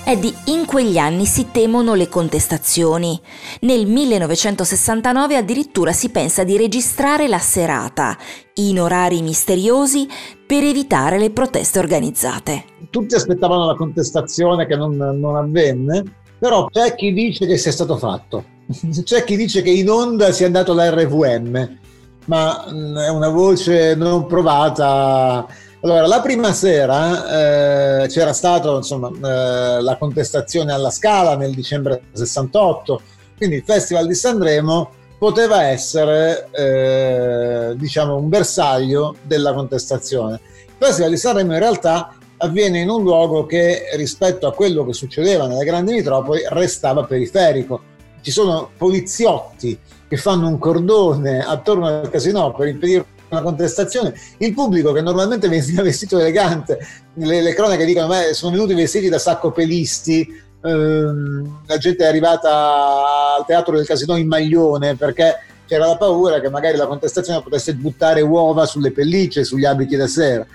Eddie, 0.06 0.34
in 0.46 0.66
quegli 0.66 0.98
anni 0.98 1.24
si 1.24 1.46
temono 1.50 1.94
le 1.94 2.10
contestazioni. 2.10 3.18
Nel 3.60 3.86
1969 3.86 5.34
addirittura 5.34 5.92
si 5.92 6.10
pensa 6.10 6.44
di 6.44 6.58
registrare 6.58 7.26
la 7.26 7.38
serata, 7.38 8.14
in 8.56 8.80
orari 8.80 9.22
misteriosi, 9.22 10.06
per 10.46 10.62
evitare 10.62 11.18
le 11.18 11.30
proteste 11.30 11.78
organizzate. 11.78 12.64
Tutti 12.90 13.14
aspettavano 13.14 13.64
la 13.64 13.74
contestazione 13.76 14.66
che 14.66 14.76
non, 14.76 14.94
non 14.94 15.36
avvenne, 15.36 16.04
però 16.38 16.66
c'è 16.66 16.94
chi 16.94 17.14
dice 17.14 17.46
che 17.46 17.56
sia 17.56 17.72
stato 17.72 17.96
fatto. 17.96 18.44
C'è 19.04 19.24
chi 19.24 19.36
dice 19.36 19.62
che 19.62 19.70
in 19.70 19.88
onda 19.88 20.32
sia 20.32 20.44
andato 20.44 20.74
la 20.74 20.90
RVM, 20.90 21.78
ma 22.26 22.66
mh, 22.70 22.98
è 22.98 23.08
una 23.08 23.28
voce 23.30 23.94
non 23.94 24.26
provata. 24.26 25.46
Allora, 25.84 26.06
la 26.06 26.22
prima 26.22 26.54
sera 26.54 28.04
eh, 28.04 28.08
c'era 28.08 28.32
stata 28.32 28.70
eh, 28.70 29.82
la 29.82 29.96
contestazione 29.98 30.72
alla 30.72 30.88
Scala 30.88 31.36
nel 31.36 31.52
dicembre 31.52 32.04
68, 32.10 33.02
quindi 33.36 33.56
il 33.56 33.64
Festival 33.66 34.06
di 34.06 34.14
Sanremo 34.14 34.92
poteva 35.18 35.64
essere 35.64 36.48
eh, 36.52 37.74
diciamo 37.76 38.16
un 38.16 38.30
bersaglio 38.30 39.16
della 39.24 39.52
contestazione. 39.52 40.40
Il 40.64 40.72
Festival 40.78 41.10
di 41.10 41.18
Sanremo 41.18 41.52
in 41.52 41.58
realtà 41.58 42.14
avviene 42.38 42.80
in 42.80 42.88
un 42.88 43.02
luogo 43.02 43.44
che 43.44 43.90
rispetto 43.96 44.46
a 44.46 44.54
quello 44.54 44.86
che 44.86 44.94
succedeva 44.94 45.46
nelle 45.46 45.66
grandi 45.66 45.92
metropoli 45.92 46.40
restava 46.48 47.04
periferico. 47.04 47.82
Ci 48.22 48.30
sono 48.30 48.70
poliziotti 48.74 49.78
che 50.08 50.16
fanno 50.16 50.48
un 50.48 50.56
cordone 50.58 51.44
attorno 51.44 51.88
al 51.88 52.08
casino 52.08 52.54
per 52.54 52.68
impedire 52.68 53.04
una 53.28 53.42
contestazione, 53.42 54.14
il 54.38 54.52
pubblico 54.54 54.92
che 54.92 55.00
normalmente 55.00 55.48
veniva 55.48 55.82
vestito 55.82 56.18
elegante, 56.18 56.78
le, 57.14 57.42
le 57.42 57.54
cronache 57.54 57.84
dicono 57.84 58.08
che 58.08 58.34
sono 58.34 58.52
venuti 58.52 58.74
vestiti 58.74 59.08
da 59.08 59.18
saccopelisti, 59.18 60.42
ehm, 60.62 61.60
la 61.66 61.78
gente 61.78 62.04
è 62.04 62.06
arrivata 62.06 63.36
al 63.36 63.44
teatro 63.46 63.76
del 63.76 63.86
casino 63.86 64.16
in 64.16 64.26
maglione 64.26 64.94
perché 64.94 65.38
c'era 65.66 65.86
la 65.86 65.96
paura 65.96 66.40
che 66.40 66.50
magari 66.50 66.76
la 66.76 66.86
contestazione 66.86 67.42
potesse 67.42 67.74
buttare 67.74 68.20
uova 68.20 68.66
sulle 68.66 68.92
pellicce, 68.92 69.44
sugli 69.44 69.64
abiti 69.64 69.96
da 69.96 70.06
sera. 70.06 70.46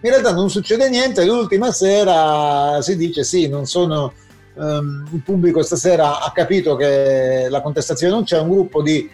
In 0.00 0.10
realtà 0.10 0.32
non 0.32 0.50
succede 0.50 0.88
niente, 0.88 1.24
l'ultima 1.24 1.72
sera 1.72 2.80
si 2.82 2.96
dice 2.96 3.24
sì, 3.24 3.48
non 3.48 3.66
sono... 3.66 4.12
ehm, 4.56 5.08
il 5.12 5.20
pubblico 5.20 5.62
stasera 5.62 6.20
ha 6.20 6.30
capito 6.32 6.76
che 6.76 7.46
la 7.48 7.60
contestazione 7.60 8.12
non 8.12 8.24
c'è, 8.24 8.38
un 8.38 8.48
gruppo 8.48 8.82
di 8.82 9.08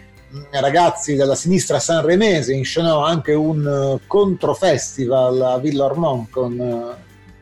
ragazzi 0.51 1.15
della 1.15 1.35
sinistra 1.35 1.79
sanremese 1.79 2.53
inscenò 2.53 3.03
anche 3.03 3.33
un 3.33 3.65
uh, 3.65 3.99
controfestival 4.07 5.41
a 5.41 5.57
Villa 5.57 5.85
Ormond 5.85 6.29
con 6.29 6.57
uh, 6.57 6.91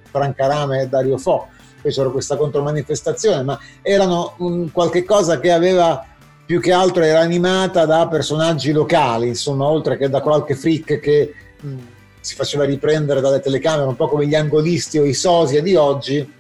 Franca 0.09 0.47
Rame 0.47 0.81
e 0.81 0.87
Dario 0.87 1.17
Fo 1.17 1.47
fecero 1.81 2.11
questa 2.11 2.35
contromanifestazione 2.35 3.43
ma 3.43 3.59
erano 3.81 4.35
qualche 4.71 5.03
cosa 5.05 5.39
che 5.39 5.51
aveva 5.51 6.05
più 6.45 6.59
che 6.59 6.71
altro 6.71 7.03
era 7.03 7.19
animata 7.19 7.85
da 7.85 8.07
personaggi 8.07 8.71
locali 8.71 9.27
insomma 9.27 9.65
oltre 9.65 9.97
che 9.97 10.09
da 10.09 10.21
qualche 10.21 10.55
freak 10.55 10.99
che 10.99 11.33
mh, 11.61 11.77
si 12.19 12.35
faceva 12.35 12.65
riprendere 12.65 13.21
dalle 13.21 13.39
telecamere 13.39 13.87
un 13.87 13.95
po' 13.95 14.07
come 14.07 14.25
gli 14.25 14.35
angolisti 14.35 14.97
o 14.97 15.05
i 15.05 15.13
sosia 15.13 15.61
di 15.61 15.75
oggi 15.75 16.37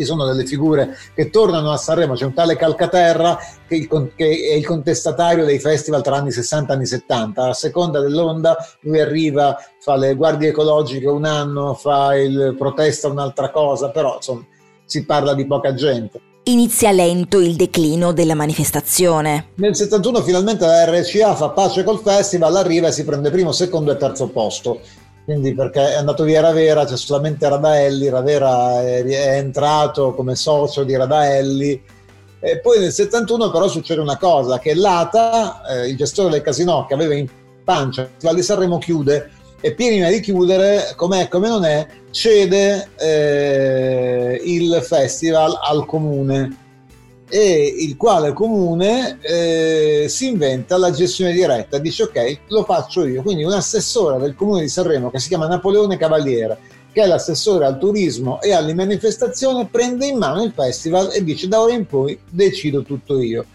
ci 0.00 0.06
sono 0.06 0.24
delle 0.24 0.46
figure 0.46 0.96
che 1.14 1.28
tornano 1.28 1.70
a 1.70 1.76
Sanremo, 1.76 2.14
c'è 2.14 2.24
un 2.24 2.32
tale 2.32 2.56
Calcaterra 2.56 3.38
che, 3.68 3.76
il 3.76 4.12
che 4.16 4.48
è 4.50 4.54
il 4.54 4.64
contestatario 4.64 5.44
dei 5.44 5.58
festival 5.58 6.02
tra 6.02 6.16
anni 6.16 6.30
60 6.30 6.72
e 6.72 6.76
anni 6.76 6.86
70, 6.86 7.48
a 7.48 7.52
seconda 7.52 8.00
dell'onda 8.00 8.56
lui 8.80 8.98
arriva, 9.00 9.56
fa 9.78 9.96
le 9.96 10.14
guardie 10.14 10.48
ecologiche 10.48 11.06
un 11.06 11.26
anno, 11.26 11.74
fa 11.74 12.16
il 12.16 12.54
protesta 12.56 13.08
un'altra 13.08 13.50
cosa, 13.50 13.90
però 13.90 14.16
insomma 14.16 14.46
si 14.86 15.04
parla 15.04 15.34
di 15.34 15.46
poca 15.46 15.74
gente. 15.74 16.20
Inizia 16.44 16.90
lento 16.90 17.38
il 17.38 17.54
declino 17.54 18.12
della 18.12 18.34
manifestazione. 18.34 19.50
Nel 19.56 19.76
71 19.76 20.22
finalmente 20.22 20.64
la 20.64 20.86
RCA 20.86 21.34
fa 21.34 21.50
pace 21.50 21.84
col 21.84 22.00
festival, 22.00 22.56
arriva 22.56 22.88
e 22.88 22.92
si 22.92 23.04
prende 23.04 23.30
primo, 23.30 23.52
secondo 23.52 23.92
e 23.92 23.96
terzo 23.96 24.28
posto. 24.28 24.80
Quindi 25.24 25.54
perché 25.54 25.92
è 25.92 25.94
andato 25.94 26.24
via 26.24 26.40
Ravera, 26.40 26.84
c'è 26.84 26.96
solamente 26.96 27.48
Radaelli, 27.48 28.08
Ravera 28.08 28.82
è, 28.82 29.04
è 29.04 29.36
entrato 29.36 30.14
come 30.14 30.34
socio 30.34 30.84
di 30.84 30.96
Radaelli. 30.96 31.82
E 32.40 32.58
poi 32.58 32.78
nel 32.78 32.92
71 32.92 33.50
però 33.50 33.68
succede 33.68 34.00
una 34.00 34.16
cosa, 34.16 34.58
che 34.58 34.74
l'ATA, 34.74 35.62
eh, 35.68 35.88
il 35.88 35.96
gestore 35.96 36.30
del 36.30 36.40
casino 36.40 36.86
che 36.86 36.94
aveva 36.94 37.14
in 37.14 37.28
pancia, 37.62 38.08
Festival 38.10 38.34
di 38.34 38.42
Sanremo 38.42 38.78
chiude 38.78 39.30
e 39.60 39.74
prima 39.74 40.08
di 40.08 40.20
chiudere, 40.20 40.94
com'è 40.96 41.28
come 41.28 41.48
non 41.48 41.64
è, 41.64 41.86
cede 42.10 42.88
eh, 42.98 44.40
il 44.42 44.80
festival 44.82 45.58
al 45.60 45.84
comune 45.84 46.68
e 47.30 47.74
il 47.78 47.96
quale 47.96 48.32
comune 48.32 49.18
eh, 49.22 50.06
si 50.08 50.26
inventa 50.26 50.76
la 50.76 50.90
gestione 50.90 51.32
diretta, 51.32 51.78
dice 51.78 52.02
ok, 52.02 52.38
lo 52.48 52.64
faccio 52.64 53.06
io. 53.06 53.22
Quindi 53.22 53.44
un 53.44 53.52
assessore 53.52 54.18
del 54.18 54.34
comune 54.34 54.62
di 54.62 54.68
Sanremo 54.68 55.10
che 55.10 55.20
si 55.20 55.28
chiama 55.28 55.46
Napoleone 55.46 55.96
Cavaliere, 55.96 56.58
che 56.92 57.02
è 57.02 57.06
l'assessore 57.06 57.66
al 57.66 57.78
turismo 57.78 58.40
e 58.40 58.52
alle 58.52 58.74
manifestazioni, 58.74 59.68
prende 59.70 60.06
in 60.06 60.18
mano 60.18 60.42
il 60.42 60.52
festival 60.52 61.10
e 61.14 61.22
dice 61.22 61.46
da 61.46 61.60
ora 61.60 61.72
in 61.72 61.86
poi 61.86 62.18
decido 62.28 62.82
tutto 62.82 63.20
io. 63.20 63.46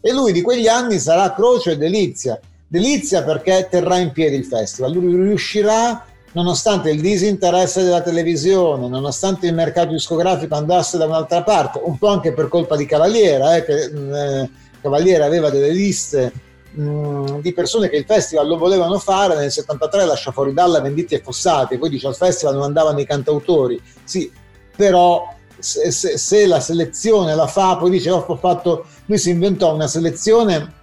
E 0.00 0.12
lui 0.12 0.32
di 0.32 0.42
quegli 0.42 0.66
anni 0.66 0.98
sarà 0.98 1.32
croce 1.32 1.72
e 1.72 1.76
delizia. 1.76 2.40
Delizia 2.66 3.22
perché 3.22 3.68
terrà 3.70 3.98
in 3.98 4.10
piedi 4.10 4.34
il 4.34 4.46
festival, 4.46 4.92
lui 4.92 5.14
riuscirà 5.14 6.06
nonostante 6.32 6.90
il 6.90 7.00
disinteresse 7.00 7.82
della 7.82 8.00
televisione, 8.00 8.88
nonostante 8.88 9.46
il 9.46 9.54
mercato 9.54 9.92
discografico 9.92 10.54
andasse 10.54 10.98
da 10.98 11.06
un'altra 11.06 11.42
parte, 11.42 11.80
un 11.82 11.98
po' 11.98 12.08
anche 12.08 12.32
per 12.32 12.48
colpa 12.48 12.76
di 12.76 12.86
Cavaliera, 12.86 13.56
eh, 13.56 13.64
che 13.64 13.82
eh, 13.82 14.50
Cavaliera 14.80 15.26
aveva 15.26 15.50
delle 15.50 15.70
liste 15.70 16.32
mh, 16.72 17.40
di 17.40 17.52
persone 17.52 17.88
che 17.88 17.96
il 17.96 18.04
festival 18.06 18.46
lo 18.46 18.56
volevano 18.56 18.98
fare, 18.98 19.36
nel 19.36 19.50
73 19.50 20.06
lascia 20.06 20.32
fuori 20.32 20.52
Dalla, 20.52 20.80
Venditti 20.80 21.14
e 21.14 21.20
Fossati, 21.22 21.78
poi 21.78 21.90
dice 21.90 22.06
al 22.06 22.16
festival 22.16 22.54
non 22.54 22.64
andavano 22.64 22.98
i 23.00 23.06
cantautori, 23.06 23.80
sì, 24.04 24.30
però 24.74 25.28
se, 25.58 25.90
se- 25.90 26.16
se 26.18 26.46
la 26.46 26.60
selezione 26.60 27.34
la 27.34 27.46
fa, 27.46 27.76
poi 27.76 27.90
dice 27.90 28.10
"Oh, 28.10 28.24
ho 28.26 28.36
fatto, 28.36 28.86
lui 29.06 29.18
si 29.18 29.30
inventò 29.30 29.74
una 29.74 29.86
selezione 29.86 30.80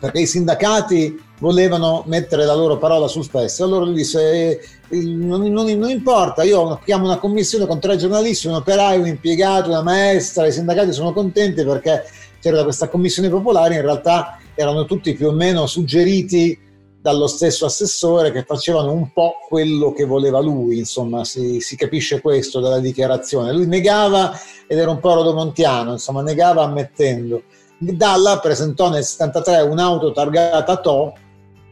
perché 0.00 0.20
i 0.20 0.26
sindacati 0.26 1.26
volevano 1.38 2.02
mettere 2.06 2.44
la 2.44 2.54
loro 2.54 2.78
parola 2.78 3.06
sul 3.06 3.24
festival, 3.24 3.70
allora 3.70 3.86
lui 3.86 3.94
disse 3.94 4.60
"Eh, 4.90 5.02
non, 5.04 5.42
non- 5.50 5.66
non 5.78 5.90
importa, 5.90 6.42
io 6.42 6.80
chiamo 6.84 7.04
una 7.04 7.18
commissione 7.18 7.66
con 7.66 7.78
tre 7.80 7.96
giornalisti, 7.96 8.46
un 8.46 8.54
operaio, 8.54 9.00
un 9.00 9.06
impiegato, 9.06 9.68
una 9.68 9.82
maestra, 9.82 10.46
i 10.46 10.52
sindacati 10.52 10.92
sono 10.92 11.12
contenti 11.12 11.64
perché 11.64 12.04
c'era 12.40 12.62
questa 12.62 12.88
commissione 12.88 13.28
popolare, 13.28 13.74
in 13.76 13.82
realtà 13.82 14.38
erano 14.54 14.84
tutti 14.84 15.14
più 15.14 15.28
o 15.28 15.32
meno 15.32 15.66
suggeriti 15.66 16.58
dallo 17.00 17.28
stesso 17.28 17.64
assessore 17.64 18.32
che 18.32 18.42
facevano 18.42 18.92
un 18.92 19.12
po' 19.12 19.34
quello 19.48 19.92
che 19.92 20.04
voleva 20.04 20.40
lui, 20.40 20.78
insomma 20.78 21.24
si, 21.24 21.60
si 21.60 21.76
capisce 21.76 22.20
questo 22.20 22.60
dalla 22.60 22.80
dichiarazione. 22.80 23.52
Lui 23.52 23.66
negava 23.66 24.36
ed 24.66 24.78
era 24.78 24.90
un 24.90 24.98
po' 24.98 25.14
rodomontiano, 25.14 25.92
insomma 25.92 26.22
negava 26.22 26.64
ammettendo. 26.64 27.42
Dalla 27.78 28.40
presentò 28.40 28.90
nel 28.90 29.04
73 29.04 29.60
un'auto 29.60 30.10
targata 30.10 30.76
To, 30.78 31.14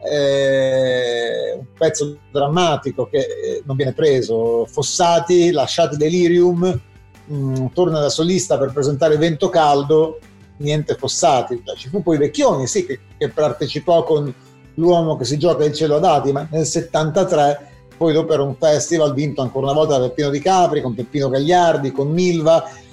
eh, 0.09 1.53
un 1.57 1.65
pezzo 1.77 2.17
drammatico 2.31 3.07
che 3.07 3.17
eh, 3.17 3.63
non 3.65 3.75
viene 3.75 3.93
preso, 3.93 4.65
Fossati, 4.65 5.51
lasciati 5.51 5.97
Delirium, 5.97 6.79
mh, 7.25 7.65
torna 7.73 7.99
da 7.99 8.09
solista 8.09 8.57
per 8.57 8.71
presentare 8.71 9.17
Vento 9.17 9.49
Caldo, 9.49 10.19
niente 10.57 10.95
Fossati. 10.95 11.61
Ci 11.75 11.89
fu 11.89 12.01
poi 12.01 12.17
Vecchioni, 12.17 12.67
sì, 12.67 12.85
che, 12.85 12.99
che 13.17 13.29
partecipò 13.29 14.03
con 14.03 14.33
l'uomo 14.75 15.15
che 15.17 15.25
si 15.25 15.37
gioca 15.37 15.63
il 15.63 15.73
cielo 15.73 15.95
a 15.95 15.99
dati, 15.99 16.31
ma 16.31 16.47
nel 16.51 16.65
73 16.65 17.71
poi 17.97 18.13
dopo 18.13 18.31
era 18.31 18.43
un 18.43 18.55
festival 18.55 19.13
vinto 19.13 19.41
ancora 19.41 19.65
una 19.65 19.73
volta 19.73 19.97
da 19.97 20.07
Peppino 20.07 20.29
Di 20.29 20.39
Capri, 20.39 20.81
con 20.81 20.93
Peppino 20.93 21.29
Gagliardi, 21.29 21.91
con 21.91 22.11
Milva, 22.11 22.63
Mm, 22.63 22.86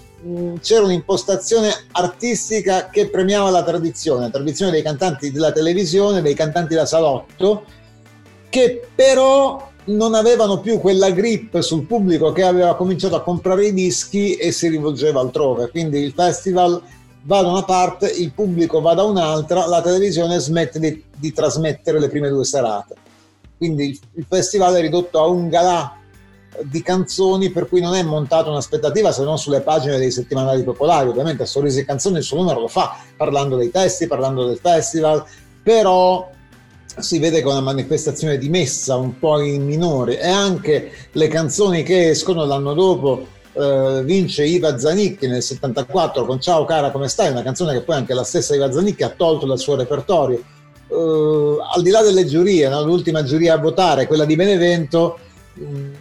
c'era 0.60 0.84
un'impostazione 0.84 1.70
artistica 1.92 2.88
che 2.88 3.08
premiava 3.08 3.50
la 3.50 3.62
tradizione, 3.62 4.22
la 4.22 4.30
tradizione 4.30 4.70
dei 4.70 4.82
cantanti 4.82 5.30
della 5.30 5.52
televisione, 5.52 6.22
dei 6.22 6.34
cantanti 6.34 6.74
da 6.74 6.86
salotto, 6.86 7.64
che 8.48 8.86
però 8.94 9.70
non 9.86 10.14
avevano 10.14 10.60
più 10.60 10.78
quella 10.78 11.10
grip 11.10 11.60
sul 11.60 11.84
pubblico 11.84 12.32
che 12.32 12.42
aveva 12.42 12.74
cominciato 12.74 13.16
a 13.16 13.22
comprare 13.22 13.66
i 13.66 13.74
dischi 13.74 14.34
e 14.34 14.50
si 14.50 14.68
rivolgeva 14.68 15.20
altrove. 15.20 15.68
Quindi 15.68 15.98
il 15.98 16.12
festival 16.12 16.80
va 17.24 17.42
da 17.42 17.48
una 17.48 17.64
parte, 17.64 18.08
il 18.08 18.32
pubblico 18.32 18.80
va 18.80 18.94
da 18.94 19.02
un'altra, 19.02 19.66
la 19.66 19.82
televisione 19.82 20.38
smette 20.38 20.78
di, 20.78 21.04
di 21.16 21.32
trasmettere 21.32 22.00
le 22.00 22.08
prime 22.08 22.28
due 22.30 22.44
serate. 22.44 22.94
Quindi 23.58 23.90
il, 23.90 24.00
il 24.14 24.26
festival 24.26 24.74
è 24.74 24.80
ridotto 24.80 25.20
a 25.20 25.26
un 25.26 25.48
galà 25.48 25.98
di 26.62 26.82
canzoni 26.82 27.50
per 27.50 27.68
cui 27.68 27.80
non 27.80 27.94
è 27.94 28.02
montata 28.02 28.50
un'aspettativa 28.50 29.12
se 29.12 29.22
non 29.24 29.38
sulle 29.38 29.60
pagine 29.60 29.98
dei 29.98 30.10
settimanali 30.10 30.62
popolari. 30.62 31.08
Ovviamente 31.08 31.46
Sorrisi 31.46 31.80
e 31.80 31.84
Canzoni 31.84 32.18
il 32.18 32.24
suo 32.24 32.38
numero 32.38 32.60
lo 32.60 32.68
fa, 32.68 32.96
parlando 33.16 33.56
dei 33.56 33.70
testi, 33.70 34.06
parlando 34.06 34.46
del 34.46 34.58
festival, 34.58 35.24
però 35.62 36.30
si 36.96 37.18
vede 37.18 37.42
che 37.42 37.48
è 37.48 37.50
una 37.50 37.60
manifestazione 37.60 38.38
di 38.38 38.48
messa 38.48 38.96
un 38.96 39.18
po' 39.18 39.40
in 39.40 39.64
minore 39.64 40.20
e 40.20 40.28
anche 40.28 40.92
le 41.12 41.28
canzoni 41.28 41.82
che 41.82 42.10
escono 42.10 42.44
l'anno 42.44 42.72
dopo 42.72 43.26
eh, 43.52 44.02
vince 44.04 44.44
Iva 44.44 44.78
Zanicchi 44.78 45.26
nel 45.26 45.42
74 45.42 46.24
con 46.24 46.40
Ciao 46.40 46.64
cara 46.64 46.90
come 46.90 47.08
stai, 47.08 47.30
una 47.30 47.42
canzone 47.42 47.72
che 47.72 47.82
poi 47.82 47.96
anche 47.96 48.14
la 48.14 48.24
stessa 48.24 48.54
Iva 48.54 48.70
Zanicchi 48.70 49.02
ha 49.02 49.10
tolto 49.10 49.46
dal 49.46 49.58
suo 49.58 49.76
repertorio. 49.76 50.42
Eh, 50.88 51.56
al 51.74 51.82
di 51.82 51.90
là 51.90 52.02
delle 52.02 52.26
giurie, 52.26 52.68
no? 52.68 52.82
l'ultima 52.84 53.22
giuria 53.22 53.54
a 53.54 53.58
votare, 53.58 54.06
quella 54.06 54.24
di 54.24 54.36
Benevento, 54.36 55.18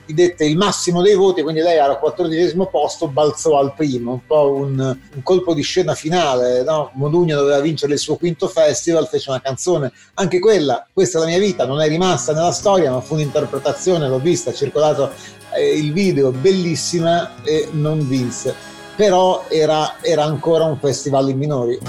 dette 0.05 0.45
il 0.45 0.57
massimo 0.57 1.01
dei 1.01 1.15
voti, 1.15 1.43
quindi 1.43 1.61
lei 1.61 1.75
era 1.75 1.89
al 1.89 1.99
quattordicesimo 1.99 2.67
posto, 2.67 3.07
balzò 3.07 3.59
al 3.59 3.73
primo, 3.75 4.13
un 4.13 4.25
po' 4.25 4.51
un, 4.53 4.79
un 4.79 5.23
colpo 5.23 5.53
di 5.53 5.61
scena 5.61 5.93
finale. 5.93 6.63
No? 6.63 6.91
Modugno 6.93 7.35
doveva 7.35 7.59
vincere 7.59 7.93
il 7.93 7.99
suo 7.99 8.15
quinto 8.15 8.47
festival, 8.47 9.07
fece 9.07 9.29
una 9.29 9.41
canzone, 9.41 9.91
anche 10.15 10.39
quella, 10.39 10.85
questa 10.91 11.17
è 11.17 11.21
la 11.21 11.27
mia 11.27 11.39
vita, 11.39 11.65
non 11.65 11.81
è 11.81 11.87
rimasta 11.87 12.33
nella 12.33 12.51
storia, 12.51 12.91
ma 12.91 13.01
fu 13.01 13.13
un'interpretazione, 13.13 14.07
l'ho 14.07 14.19
vista, 14.19 14.49
ha 14.49 14.53
circolato 14.53 15.11
eh, 15.55 15.77
il 15.77 15.93
video, 15.93 16.31
bellissima 16.31 17.43
e 17.43 17.69
non 17.71 18.07
vinse. 18.07 18.71
Però 18.95 19.45
era, 19.49 19.95
era 20.01 20.23
ancora 20.23 20.65
un 20.65 20.77
festival 20.77 21.29
in 21.29 21.37
minori. 21.37 21.79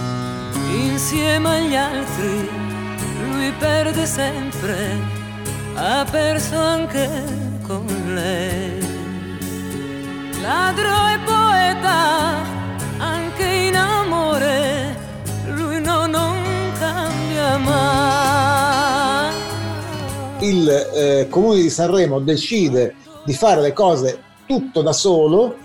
insieme 0.75 1.57
agli 1.57 1.75
altri, 1.75 2.49
lui 3.29 3.53
perde 3.59 4.07
sempre, 4.07 4.99
ha 5.75 6.07
perso 6.11 6.57
anche 6.57 7.54
con 7.67 7.85
lei. 8.15 8.79
Ladro 10.41 11.09
e 11.09 11.19
poeta, 11.25 12.43
anche 12.99 13.45
in 13.45 13.77
amore, 13.77 14.97
lui 15.47 15.81
no, 15.81 16.07
non 16.07 16.43
cambia 16.79 17.57
mai. 17.59 18.93
il 20.41 20.69
eh, 20.69 21.27
comune 21.31 21.63
di 21.63 21.71
Sanremo 21.71 22.21
decide 22.21 22.95
di 23.25 23.33
fare 23.33 23.63
le 23.63 23.73
cose 23.73 24.21
tutto 24.47 24.83
da 24.83 24.93
solo 24.93 25.57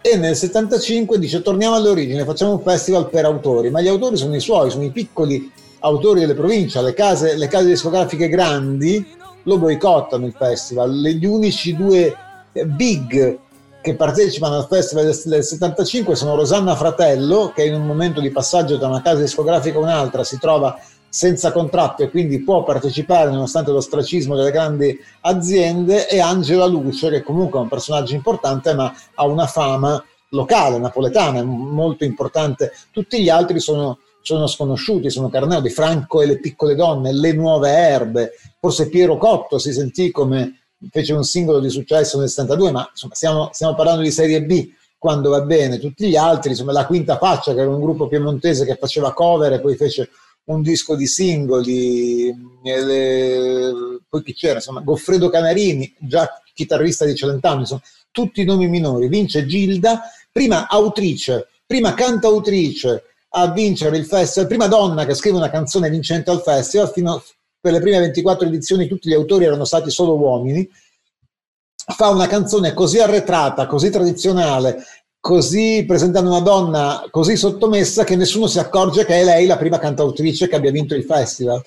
e 0.00 0.16
nel 0.16 0.34
75 0.34 1.16
dice 1.18 1.42
torniamo 1.42 1.76
alle 1.76 1.90
origini, 1.90 2.24
facciamo 2.24 2.52
un 2.52 2.60
festival 2.60 3.08
per 3.08 3.24
autori, 3.24 3.70
ma 3.70 3.80
gli 3.80 3.88
autori 3.88 4.16
sono 4.16 4.34
i 4.34 4.40
suoi, 4.40 4.70
sono 4.70 4.82
i 4.82 4.90
piccoli 4.90 5.50
autori 5.80 6.20
delle 6.20 6.34
province, 6.34 6.82
le 6.82 6.94
case, 6.94 7.36
le 7.36 7.46
case 7.46 7.66
discografiche 7.66 8.28
grandi 8.28 9.14
lo 9.46 9.58
boicottano 9.58 10.26
il 10.26 10.34
festival, 10.36 10.92
gli 10.92 11.24
unici 11.24 11.74
due 11.74 12.14
big 12.52 13.38
che 13.80 13.94
partecipano 13.94 14.56
al 14.56 14.66
festival 14.68 15.04
del, 15.04 15.20
del 15.24 15.44
75 15.44 16.16
sono 16.16 16.34
Rosanna 16.34 16.74
Fratello 16.74 17.52
che 17.54 17.64
in 17.64 17.74
un 17.74 17.86
momento 17.86 18.20
di 18.20 18.30
passaggio 18.30 18.78
tra 18.78 18.88
una 18.88 19.02
casa 19.02 19.20
discografica 19.20 19.78
e 19.78 19.82
un'altra 19.82 20.24
si 20.24 20.38
trova 20.38 20.76
senza 21.08 21.52
contratto 21.52 22.02
e 22.02 22.10
quindi 22.10 22.42
può 22.42 22.64
partecipare 22.64 23.30
nonostante 23.30 23.70
lo 23.70 23.80
stracismo 23.80 24.34
delle 24.34 24.50
grandi 24.50 24.98
aziende 25.20 26.08
e 26.08 26.20
Angela 26.20 26.66
Luce 26.66 27.10
che 27.10 27.22
comunque 27.22 27.58
è 27.58 27.62
un 27.62 27.68
personaggio 27.68 28.14
importante 28.14 28.74
ma 28.74 28.92
ha 29.14 29.24
una 29.24 29.46
fama 29.46 30.02
locale, 30.30 30.78
napoletana, 30.78 31.42
molto 31.42 32.04
importante. 32.04 32.72
Tutti 32.90 33.22
gli 33.22 33.28
altri 33.28 33.60
sono, 33.60 33.98
sono 34.26 34.48
sconosciuti, 34.48 35.08
sono 35.08 35.28
Carneo 35.28 35.60
di 35.60 35.70
Franco 35.70 36.20
e 36.20 36.26
le 36.26 36.40
piccole 36.40 36.74
donne, 36.74 37.12
le 37.12 37.32
nuove 37.32 37.70
erbe, 37.70 38.32
forse 38.58 38.88
Piero 38.88 39.18
Cotto 39.18 39.56
si 39.58 39.72
sentì 39.72 40.10
come 40.10 40.62
fece 40.90 41.12
un 41.12 41.22
singolo 41.22 41.60
di 41.60 41.70
successo 41.70 42.18
nel 42.18 42.28
72, 42.28 42.72
ma 42.72 42.88
insomma 42.90 43.14
stiamo, 43.14 43.50
stiamo 43.52 43.76
parlando 43.76 44.02
di 44.02 44.10
serie 44.10 44.42
B 44.42 44.68
quando 44.98 45.30
va 45.30 45.42
bene, 45.42 45.78
tutti 45.78 46.08
gli 46.08 46.16
altri, 46.16 46.50
insomma 46.50 46.72
la 46.72 46.86
Quinta 46.86 47.18
Faccia 47.18 47.54
che 47.54 47.60
era 47.60 47.70
un 47.70 47.80
gruppo 47.80 48.08
piemontese 48.08 48.64
che 48.64 48.74
faceva 48.74 49.12
cover 49.12 49.52
e 49.52 49.60
poi 49.60 49.76
fece 49.76 50.10
un 50.46 50.60
disco 50.60 50.96
di 50.96 51.06
singoli, 51.06 52.34
le- 52.64 54.00
poi 54.08 54.22
chi 54.24 54.34
c'era, 54.34 54.54
insomma, 54.54 54.80
Goffredo 54.80 55.28
Canarini, 55.28 55.94
già 56.00 56.28
chitarrista 56.52 57.04
di 57.04 57.14
Celentano, 57.14 57.60
insomma, 57.60 57.82
tutti 58.10 58.40
i 58.40 58.44
nomi 58.44 58.66
minori, 58.66 59.06
vince 59.06 59.46
Gilda, 59.46 60.02
prima 60.32 60.66
autrice, 60.68 61.46
prima 61.64 61.94
cantautrice 61.94 63.04
a 63.38 63.52
vincere 63.52 63.98
il 63.98 64.06
festival, 64.06 64.48
prima 64.48 64.66
donna 64.66 65.04
che 65.04 65.14
scrive 65.14 65.36
una 65.36 65.50
canzone 65.50 65.90
vincente 65.90 66.30
al 66.30 66.40
festival, 66.40 66.90
fino 66.90 67.22
per 67.60 67.72
le 67.72 67.80
prime 67.80 67.98
24 67.98 68.46
edizioni 68.46 68.86
tutti 68.86 69.08
gli 69.08 69.14
autori 69.14 69.44
erano 69.44 69.64
stati 69.64 69.90
solo 69.90 70.16
uomini, 70.16 70.66
fa 71.74 72.08
una 72.08 72.26
canzone 72.26 72.72
così 72.72 72.98
arretrata, 72.98 73.66
così 73.66 73.90
tradizionale, 73.90 74.82
così 75.20 75.84
presentando 75.86 76.30
una 76.30 76.40
donna 76.40 77.04
così 77.10 77.36
sottomessa 77.36 78.04
che 78.04 78.16
nessuno 78.16 78.46
si 78.46 78.58
accorge 78.58 79.04
che 79.04 79.20
è 79.20 79.24
lei 79.24 79.46
la 79.46 79.58
prima 79.58 79.78
cantautrice 79.78 80.48
che 80.48 80.56
abbia 80.56 80.70
vinto 80.70 80.94
il 80.94 81.04
festival. 81.04 81.62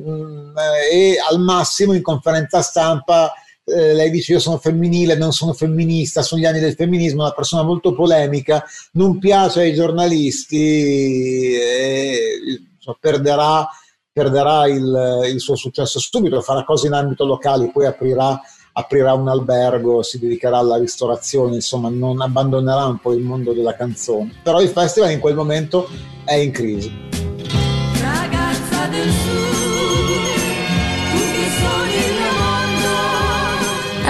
Mm, 0.00 0.56
eh, 0.56 0.96
e 0.96 1.16
al 1.18 1.40
massimo 1.40 1.92
in 1.92 2.02
conferenza 2.02 2.62
stampa 2.62 3.32
eh, 3.70 3.94
lei 3.94 4.10
dice 4.10 4.32
io 4.32 4.38
sono 4.38 4.58
femminile, 4.58 5.16
non 5.16 5.32
sono 5.32 5.52
femminista, 5.52 6.22
sono 6.22 6.40
gli 6.40 6.46
anni 6.46 6.60
del 6.60 6.74
femminismo, 6.74 7.22
una 7.22 7.32
persona 7.32 7.62
molto 7.62 7.94
polemica, 7.94 8.64
non 8.92 9.18
piace 9.18 9.60
ai 9.60 9.74
giornalisti, 9.74 11.54
e, 11.54 12.40
insomma, 12.76 12.96
perderà, 13.00 13.68
perderà 14.12 14.66
il, 14.66 15.30
il 15.32 15.40
suo 15.40 15.56
successo 15.56 15.98
subito, 15.98 16.40
farà 16.40 16.64
cose 16.64 16.86
in 16.86 16.92
ambito 16.94 17.24
locale, 17.24 17.70
poi 17.72 17.86
aprirà 17.86 18.40
aprirà 18.72 19.14
un 19.14 19.28
albergo, 19.28 20.02
si 20.02 20.18
dedicherà 20.18 20.58
alla 20.58 20.78
ristorazione, 20.78 21.56
insomma 21.56 21.88
non 21.88 22.20
abbandonerà 22.20 22.86
un 22.86 22.98
po' 22.98 23.12
il 23.12 23.22
mondo 23.22 23.52
della 23.52 23.74
canzone. 23.74 24.40
Però 24.42 24.60
il 24.60 24.68
festival 24.68 25.10
in 25.10 25.20
quel 25.20 25.34
momento 25.34 25.88
è 26.24 26.34
in 26.34 26.50
crisi. 26.52 27.19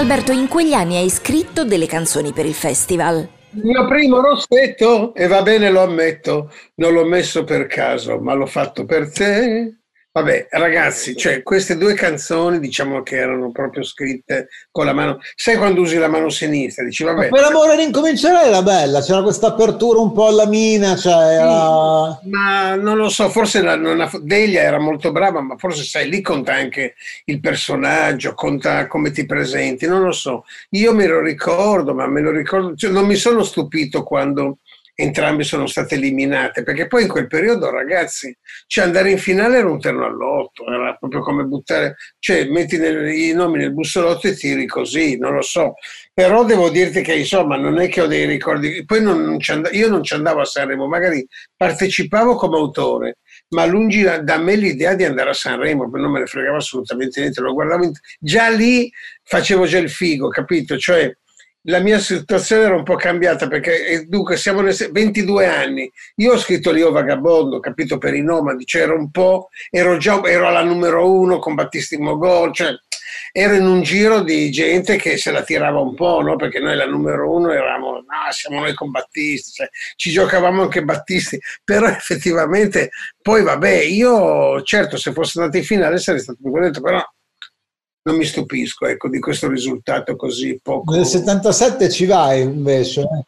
Alberto, 0.01 0.33
in 0.33 0.49
quegli 0.49 0.73
anni 0.73 0.97
hai 0.97 1.11
scritto 1.11 1.67
delle 1.67 1.85
canzoni 1.85 2.33
per 2.33 2.47
il 2.47 2.55
festival. 2.55 3.17
Il 3.51 3.61
mio 3.65 3.87
primo 3.87 4.19
rossetto, 4.23 5.13
e 5.13 5.27
va 5.27 5.43
bene, 5.43 5.71
lo 5.71 5.83
ammetto, 5.83 6.51
non 6.77 6.95
l'ho 6.95 7.05
messo 7.05 7.45
per 7.45 7.67
caso, 7.67 8.19
ma 8.19 8.33
l'ho 8.33 8.47
fatto 8.47 8.87
per 8.87 9.13
te. 9.13 9.80
Vabbè, 10.13 10.49
ragazzi, 10.51 11.15
cioè, 11.15 11.45
queste 11.45 11.77
due 11.77 11.95
canzoni 11.95 12.59
diciamo 12.59 13.01
che 13.05 13.15
erano 13.15 13.53
proprio 13.53 13.85
scritte 13.85 14.49
con 14.73 14.85
la 14.85 14.93
mano. 14.93 15.21
Sai 15.37 15.57
quando 15.57 15.83
usi 15.83 15.99
la 15.99 16.09
mano 16.09 16.31
sinistra? 16.31 16.85
Dici, 16.85 17.05
Ma 17.05 17.13
vabbè, 17.13 17.29
per 17.29 17.41
l'amore 17.43 17.77
di 17.77 17.85
incominciare 17.85 18.49
era 18.49 18.61
bella, 18.61 19.01
c'era 19.03 19.23
questa 19.23 19.47
apertura 19.47 20.01
un 20.01 20.13
po' 20.13 20.27
alla 20.27 20.47
mina, 20.47 20.97
cioè 20.97 21.35
era... 21.35 22.19
ma 22.25 22.75
non 22.75 22.97
lo 22.97 23.09
so, 23.09 23.29
forse 23.29 23.63
la, 23.63 23.77
non 23.77 24.01
ha- 24.01 24.11
Delia 24.21 24.63
era 24.63 24.81
molto 24.81 25.13
brava, 25.13 25.43
ma 25.43 25.55
forse 25.57 25.85
sai, 25.85 26.09
lì 26.09 26.21
conta 26.21 26.55
anche 26.55 26.95
il 27.27 27.39
personaggio, 27.39 28.35
conta 28.35 28.89
come 28.89 29.13
ti 29.13 29.25
presenti, 29.27 29.87
non 29.87 30.03
lo 30.03 30.13
so. 30.13 30.45
Io 30.71 30.93
me 30.93 31.07
lo 31.07 31.21
ricordo, 31.21 31.95
ma 31.95 32.09
me 32.09 32.21
lo 32.21 32.33
ricordo, 32.33 32.75
cioè, 32.75 32.91
non 32.91 33.07
mi 33.07 33.15
sono 33.15 33.45
stupito 33.45 34.03
quando 34.03 34.59
entrambe 35.01 35.43
sono 35.45 35.67
state 35.67 35.95
eliminate, 35.97 36.63
perché 36.63 36.87
poi 36.87 37.03
in 37.03 37.09
quel 37.09 37.27
periodo, 37.27 37.71
ragazzi, 37.71 38.37
cioè 38.67 38.85
andare 38.85 39.11
in 39.11 39.19
finale 39.19 39.59
era 39.59 39.69
un 39.71 39.81
terno 39.81 40.05
all'otto, 40.07 40.67
era 40.67 40.95
proprio 40.99 41.21
come 41.21 41.45
buttare, 41.45 41.97
cioè 42.19 42.45
metti 42.49 42.79
nel- 42.79 43.09
i 43.13 43.33
nomi 43.33 43.59
nel 43.59 43.73
bussolotto 43.73 44.29
e 44.29 44.35
tiri 44.35 44.67
così, 44.67 45.17
non 45.19 45.35
lo 45.35 45.43
so. 45.43 45.75
Però 46.13 46.45
devo 46.45 46.69
dirti 46.71 47.03
che 47.03 47.15
insomma 47.15 47.57
non 47.57 47.79
è 47.81 47.89
che 47.89 48.01
ho 48.03 48.07
dei 48.07 48.27
ricordi, 48.27 48.85
poi 48.85 49.03
non- 49.03 49.23
non 49.25 49.41
ci 49.41 49.53
and- 49.53 49.69
io 49.73 49.89
non 49.89 50.03
ci 50.03 50.15
andavo 50.15 50.41
a 50.41 50.45
Sanremo, 50.45 50.87
magari 50.87 51.27
partecipavo 51.57 52.35
come 52.37 52.57
autore, 52.57 53.19
ma 53.51 53.65
lungi 53.65 54.03
da, 54.03 54.19
da 54.19 54.39
me 54.39 54.57
l'idea 54.57 54.95
di 54.95 55.05
andare 55.05 55.31
a 55.31 55.35
Sanremo, 55.35 55.89
non 55.93 56.11
me 56.11 56.21
ne 56.21 56.27
fregava 56.27 56.57
assolutamente 56.59 57.21
niente, 57.21 57.41
lo 57.41 57.53
guardavo, 57.53 57.85
in- 57.85 57.93
già 58.19 58.49
lì 58.49 58.91
facevo 59.25 59.67
già 59.67 59.79
il 59.79 59.91
figo, 59.91 60.29
capito? 60.29 60.77
Cioè 60.77 61.13
la 61.65 61.79
mia 61.81 61.99
situazione 61.99 62.65
era 62.65 62.77
un 62.77 62.85
po' 62.85 62.97
cambiata 62.97 63.47
perché 63.47 63.87
eh, 63.87 64.05
dunque 64.07 64.37
siamo 64.37 64.61
nel 64.61 64.75
se- 64.75 64.91
22 64.91 65.47
anni, 65.47 65.91
io 66.17 66.33
ho 66.33 66.39
scritto 66.39 66.75
Io 66.75 66.91
Vagabondo, 66.91 67.61
capito, 67.61 67.99
per 67.99 68.15
i 68.15 68.23
nomadi, 68.23 68.65
cioè 68.65 68.83
ero 68.83 68.97
un 68.97 69.11
po', 69.11 69.49
ero 69.71 69.97
già, 69.99 70.21
ero 70.25 70.47
alla 70.47 70.63
numero 70.63 71.11
uno 71.11 71.39
con 71.39 71.55
Battisti 71.55 71.97
Mogol, 71.99 72.55
cioè 72.55 72.75
ero 73.33 73.55
in 73.55 73.67
un 73.67 73.83
giro 73.83 74.23
di 74.23 74.51
gente 74.51 74.97
che 74.97 75.17
se 75.17 75.31
la 75.31 75.43
tirava 75.43 75.81
un 75.81 75.95
po', 75.95 76.21
no? 76.21 76.37
Perché 76.37 76.61
noi 76.61 76.77
la 76.77 76.87
numero 76.87 77.31
uno 77.33 77.53
eravamo, 77.53 77.93
no, 77.93 78.31
siamo 78.31 78.61
noi 78.61 78.75
con 78.75 78.91
Battisti, 78.91 79.53
cioè, 79.53 79.69
ci 79.97 80.11
giocavamo 80.11 80.63
anche 80.63 80.83
Battisti, 80.83 81.39
però 81.65 81.87
effettivamente 81.89 82.91
poi 83.21 83.43
vabbè, 83.43 83.83
io 83.83 84.63
certo 84.63 84.97
se 84.97 85.13
fosse 85.13 85.39
andato 85.41 85.59
in 85.59 85.65
finale 85.65 85.99
sarei 85.99 86.21
stato 86.21 86.39
più 86.41 86.51
contento, 86.51 86.81
però 86.81 87.03
non 88.03 88.17
mi 88.17 88.25
stupisco 88.25 88.87
ecco, 88.87 89.09
di 89.09 89.19
questo 89.19 89.49
risultato 89.49 90.17
così 90.17 90.59
poco. 90.63 90.95
Nel 90.95 91.07
77 91.07 91.91
ci 91.91 92.07
vai 92.07 92.43
invece. 92.43 93.01
eh? 93.03 93.25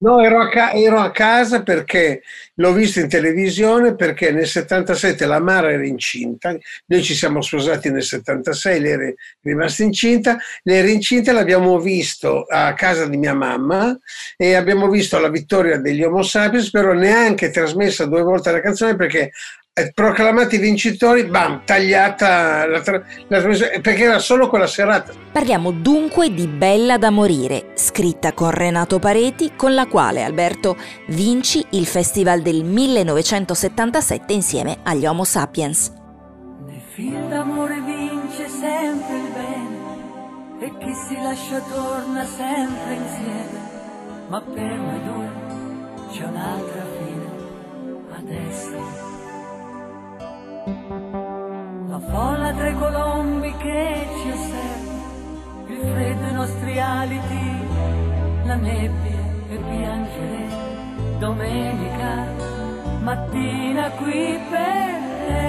No, 0.00 0.20
ero 0.20 0.40
a, 0.40 0.48
ca- 0.48 0.70
ero 0.74 1.00
a 1.00 1.10
casa 1.10 1.64
perché 1.64 2.22
l'ho 2.54 2.72
visto 2.72 3.00
in 3.00 3.08
televisione 3.08 3.96
perché 3.96 4.30
nel 4.30 4.46
77 4.46 5.26
la 5.26 5.40
Mara 5.40 5.72
era 5.72 5.84
incinta, 5.84 6.56
noi 6.86 7.02
ci 7.02 7.16
siamo 7.16 7.40
sposati 7.40 7.90
nel 7.90 8.04
76, 8.04 8.80
lei 8.80 8.92
era 8.92 9.12
rimasta 9.42 9.82
incinta, 9.82 10.38
lei 10.62 10.78
era 10.78 10.88
incinta, 10.88 11.32
l'abbiamo 11.32 11.80
visto 11.80 12.44
a 12.44 12.74
casa 12.74 13.08
di 13.08 13.16
mia 13.16 13.34
mamma 13.34 13.98
e 14.36 14.54
abbiamo 14.54 14.88
visto 14.88 15.18
la 15.18 15.30
vittoria 15.30 15.78
degli 15.78 16.04
Homo 16.04 16.22
sapiens, 16.22 16.70
però 16.70 16.92
neanche 16.92 17.50
trasmessa 17.50 18.04
due 18.04 18.22
volte 18.22 18.52
la 18.52 18.60
canzone 18.60 18.94
perché 18.94 19.32
proclamati 19.94 20.58
vincitori, 20.58 21.24
bam, 21.24 21.62
tagliata 21.64 22.66
la, 22.66 22.80
tra- 22.80 23.02
la 23.28 23.40
trasmissione, 23.40 23.80
perché 23.80 24.04
era 24.04 24.18
solo 24.18 24.48
quella 24.48 24.66
serata. 24.66 25.12
Parliamo 25.32 25.70
dunque 25.70 26.32
di 26.32 26.46
Bella 26.46 26.98
da 26.98 27.10
morire, 27.10 27.72
scritta 27.74 28.32
con 28.32 28.50
Renato 28.50 28.98
Pareti, 28.98 29.52
con 29.56 29.74
la 29.74 29.86
quale 29.86 30.22
Alberto 30.22 30.76
vinci 31.08 31.64
il 31.70 31.86
festival 31.86 32.42
del 32.42 32.64
1977 32.64 34.32
insieme 34.32 34.78
agli 34.82 35.06
Homo 35.06 35.24
Sapiens. 35.24 35.92
Nel 36.66 36.80
film 36.92 37.28
d'amore 37.28 37.80
vince 37.80 38.48
sempre 38.48 39.16
il 39.16 39.28
bene 39.32 39.78
e 40.60 40.72
chi 40.78 40.92
si 41.06 41.14
lascia 41.22 41.60
torna 41.60 42.24
sempre 42.24 42.94
insieme. 42.94 43.66
Ma 44.28 44.40
per 44.40 44.62
noi 44.62 45.02
due 45.04 45.30
c'è 46.10 46.24
un'altra 46.24 46.84
fine 46.98 47.08
adesso. 48.18 49.07
La 51.88 51.98
folla 51.98 52.52
tra 52.52 52.68
i 52.68 52.74
colombi 52.74 53.54
che 53.56 54.06
ci 54.20 54.30
osserva, 54.30 55.66
il 55.68 55.78
freddo 55.92 56.24
ai 56.26 56.32
nostri 56.32 56.80
aliti, 56.80 57.66
la 58.44 58.54
nebbia 58.54 59.24
e 59.50 59.56
piangere. 59.56 60.46
Domenica 61.18 62.26
mattina 63.00 63.90
qui 63.90 64.38
per 64.50 64.90
te 65.26 65.48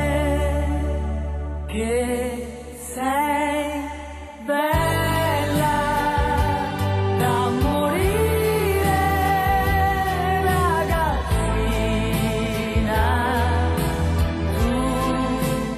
che 1.67 2.75
sei 2.93 3.88
bella 4.45 4.88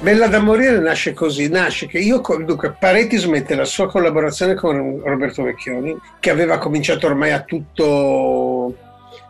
Bella 0.02 0.26
da 0.26 0.40
morire 0.40 0.80
nasce 0.80 1.12
così, 1.12 1.48
nasce 1.48 1.86
che 1.86 2.00
io, 2.00 2.20
dunque, 2.44 2.74
Pareti 2.76 3.16
smette 3.18 3.54
la 3.54 3.64
sua 3.64 3.88
collaborazione 3.88 4.54
con 4.56 5.00
Roberto 5.00 5.44
Vecchioni, 5.44 5.96
che 6.18 6.30
aveva 6.30 6.58
cominciato 6.58 7.06
ormai 7.06 7.30
a 7.30 7.42
tutto, 7.42 8.76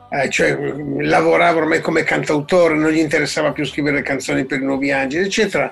eh, 0.08 0.30
cioè 0.30 0.56
lavorava 1.00 1.58
ormai 1.58 1.82
come 1.82 2.04
cantautore, 2.04 2.74
non 2.74 2.90
gli 2.90 3.00
interessava 3.00 3.52
più 3.52 3.66
scrivere 3.66 4.00
canzoni 4.00 4.46
per 4.46 4.62
i 4.62 4.64
nuovi 4.64 4.90
angeli, 4.90 5.26
eccetera. 5.26 5.70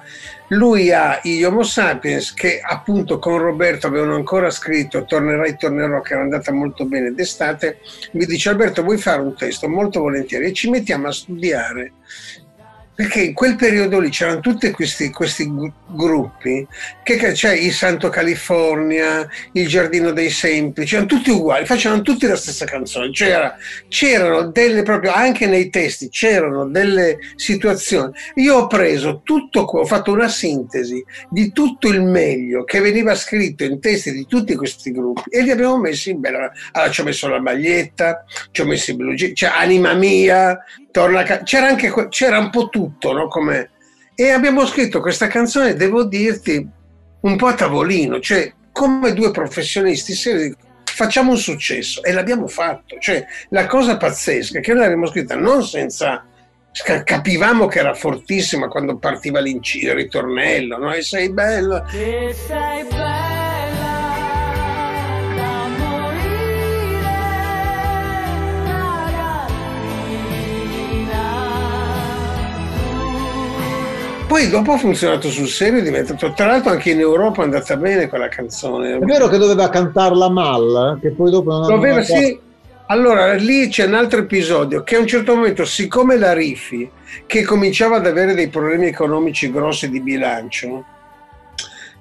Lui 0.48 0.92
ha 0.92 1.18
gli 1.22 1.42
Homo 1.44 1.62
Sapiens 1.62 2.34
che 2.34 2.60
appunto 2.62 3.18
con 3.18 3.38
Roberto 3.38 3.86
avevano 3.86 4.16
ancora 4.16 4.50
scritto 4.50 5.06
Tornerai, 5.06 5.56
tornerò, 5.56 6.02
che 6.02 6.12
era 6.12 6.22
andata 6.22 6.52
molto 6.52 6.84
bene 6.84 7.14
d'estate, 7.14 7.78
mi 8.12 8.26
dice 8.26 8.50
Alberto 8.50 8.82
vuoi 8.82 8.98
fare 8.98 9.22
un 9.22 9.34
testo? 9.34 9.66
Molto 9.66 10.00
volentieri 10.00 10.44
e 10.44 10.52
ci 10.52 10.68
mettiamo 10.68 11.08
a 11.08 11.12
studiare 11.12 11.92
perché 13.00 13.22
in 13.22 13.32
quel 13.32 13.56
periodo 13.56 13.98
lì 13.98 14.10
c'erano 14.10 14.40
tutti 14.40 14.70
questi, 14.72 15.10
questi 15.10 15.50
gru- 15.50 15.72
gruppi, 15.86 16.66
che 17.02 17.16
c'è 17.16 17.54
il 17.54 17.72
Santo 17.72 18.10
California, 18.10 19.26
il 19.52 19.66
Giardino 19.68 20.10
dei 20.10 20.28
Semplici, 20.28 20.96
erano 20.96 21.08
tutti 21.08 21.30
uguali, 21.30 21.64
facevano 21.64 22.02
tutti 22.02 22.26
la 22.26 22.36
stessa 22.36 22.66
canzone, 22.66 23.10
c'era, 23.10 23.56
c'erano 23.88 24.50
delle 24.50 24.82
proprio, 24.82 25.12
anche 25.12 25.46
nei 25.46 25.70
testi 25.70 26.10
c'erano 26.10 26.66
delle 26.66 27.16
situazioni. 27.36 28.12
Io 28.34 28.56
ho 28.56 28.66
preso 28.66 29.22
tutto, 29.24 29.60
ho 29.60 29.86
fatto 29.86 30.12
una 30.12 30.28
sintesi 30.28 31.02
di 31.30 31.52
tutto 31.52 31.88
il 31.88 32.02
meglio 32.02 32.64
che 32.64 32.80
veniva 32.80 33.14
scritto 33.14 33.64
in 33.64 33.80
testi 33.80 34.12
di 34.12 34.26
tutti 34.26 34.54
questi 34.54 34.92
gruppi 34.92 35.30
e 35.30 35.40
li 35.40 35.50
abbiamo 35.50 35.78
messi 35.78 36.10
in 36.10 36.20
bella... 36.20 36.52
Allora 36.72 36.90
ci 36.90 37.00
ho 37.00 37.04
messo 37.04 37.28
la 37.28 37.40
maglietta, 37.40 38.26
ci 38.50 38.60
ho 38.60 38.66
messo 38.66 38.90
i 38.90 38.96
jeans, 39.14 39.32
c'è 39.32 39.46
Anima 39.46 39.94
Mia, 39.94 40.62
torna 40.90 41.20
a 41.20 41.22
ca- 41.22 41.42
c'era 41.42 41.68
anche 41.68 41.92
c'era 42.08 42.38
un 42.38 42.50
po' 42.50 42.68
tutto, 42.68 42.89
no? 43.12 43.28
Come... 43.28 43.70
E 44.14 44.30
abbiamo 44.30 44.66
scritto 44.66 45.00
questa 45.00 45.26
canzone, 45.26 45.74
devo 45.74 46.04
dirti, 46.04 46.68
un 47.20 47.36
po' 47.36 47.46
a 47.46 47.54
tavolino, 47.54 48.20
cioè 48.20 48.52
come 48.72 49.12
due 49.12 49.30
professionisti 49.30 50.14
seri, 50.14 50.54
facciamo 50.84 51.30
un 51.30 51.38
successo 51.38 52.02
e 52.02 52.12
l'abbiamo 52.12 52.46
fatto. 52.46 52.98
Cioè, 52.98 53.24
la 53.50 53.66
cosa 53.66 53.96
pazzesca 53.96 54.58
è 54.58 54.60
che 54.60 54.72
noi 54.72 54.82
l'abbiamo 54.82 55.06
scritta 55.06 55.36
non 55.36 55.62
senza 55.64 56.24
capivamo 57.04 57.66
che 57.66 57.80
era 57.80 57.94
fortissima 57.94 58.68
quando 58.68 58.96
partiva 58.96 59.40
il 59.40 59.92
ritornello, 59.92 60.78
no? 60.78 60.92
E 60.92 61.02
sei 61.02 61.30
bello. 61.32 61.84
che 61.90 62.34
sei 62.46 62.84
bella 62.84 63.09
Poi 74.30 74.48
dopo 74.48 74.74
ha 74.74 74.78
funzionato 74.78 75.28
sul 75.28 75.48
serio, 75.48 75.80
è 75.80 75.82
diventato, 75.82 76.32
tra 76.34 76.46
l'altro 76.46 76.70
anche 76.70 76.90
in 76.90 77.00
Europa 77.00 77.40
è 77.40 77.46
andata 77.46 77.76
bene 77.76 78.06
quella 78.08 78.28
canzone. 78.28 78.94
È 78.94 78.98
vero 79.00 79.26
che 79.26 79.38
doveva 79.38 79.68
cantarla 79.68 80.30
mal, 80.30 80.98
che 81.00 81.10
poi 81.10 81.32
dopo 81.32 81.50
non 81.50 81.66
Doveva, 81.66 82.00
sì. 82.00 82.38
Allora, 82.86 83.34
lì 83.34 83.66
c'è 83.66 83.86
un 83.86 83.94
altro 83.94 84.20
episodio 84.20 84.84
che 84.84 84.94
a 84.94 85.00
un 85.00 85.08
certo 85.08 85.34
momento, 85.34 85.64
siccome 85.64 86.16
la 86.16 86.32
Rifi, 86.32 86.88
che 87.26 87.42
cominciava 87.42 87.96
ad 87.96 88.06
avere 88.06 88.34
dei 88.34 88.46
problemi 88.46 88.86
economici 88.86 89.50
grossi 89.50 89.90
di 89.90 90.00
bilancio, 90.00 90.84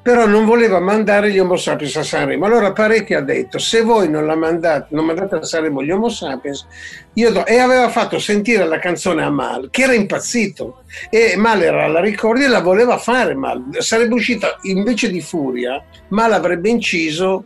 però 0.01 0.25
non 0.25 0.45
voleva 0.45 0.79
mandare 0.79 1.31
gli 1.31 1.39
Homo 1.39 1.55
sapiens 1.55 1.95
a 1.97 2.03
Sanremo. 2.03 2.45
Allora 2.45 2.71
Parecchi 2.71 3.13
ha 3.13 3.21
detto, 3.21 3.57
se 3.57 3.81
voi 3.81 4.09
non 4.09 4.25
la 4.25 4.35
mandate, 4.35 4.87
non 4.91 5.05
mandate 5.05 5.35
a 5.35 5.43
Sanremo 5.43 5.83
gli 5.83 5.91
Homo 5.91 6.09
sapiens, 6.09 6.65
io 7.13 7.31
do... 7.31 7.45
e 7.45 7.59
aveva 7.59 7.89
fatto 7.89 8.17
sentire 8.17 8.65
la 8.65 8.79
canzone 8.79 9.23
a 9.23 9.29
Mal, 9.29 9.69
che 9.69 9.83
era 9.83 9.93
impazzito. 9.93 10.83
E 11.09 11.35
Mal 11.35 11.61
era 11.61 11.83
alla 11.83 11.99
ricordi 11.99 12.43
e 12.43 12.47
la 12.47 12.61
voleva 12.61 12.97
fare 12.97 13.35
Mal. 13.35 13.63
Sarebbe 13.79 14.13
uscita 14.13 14.57
invece 14.63 15.09
di 15.11 15.21
Furia, 15.21 15.83
Mal 16.09 16.31
avrebbe 16.31 16.69
inciso 16.69 17.43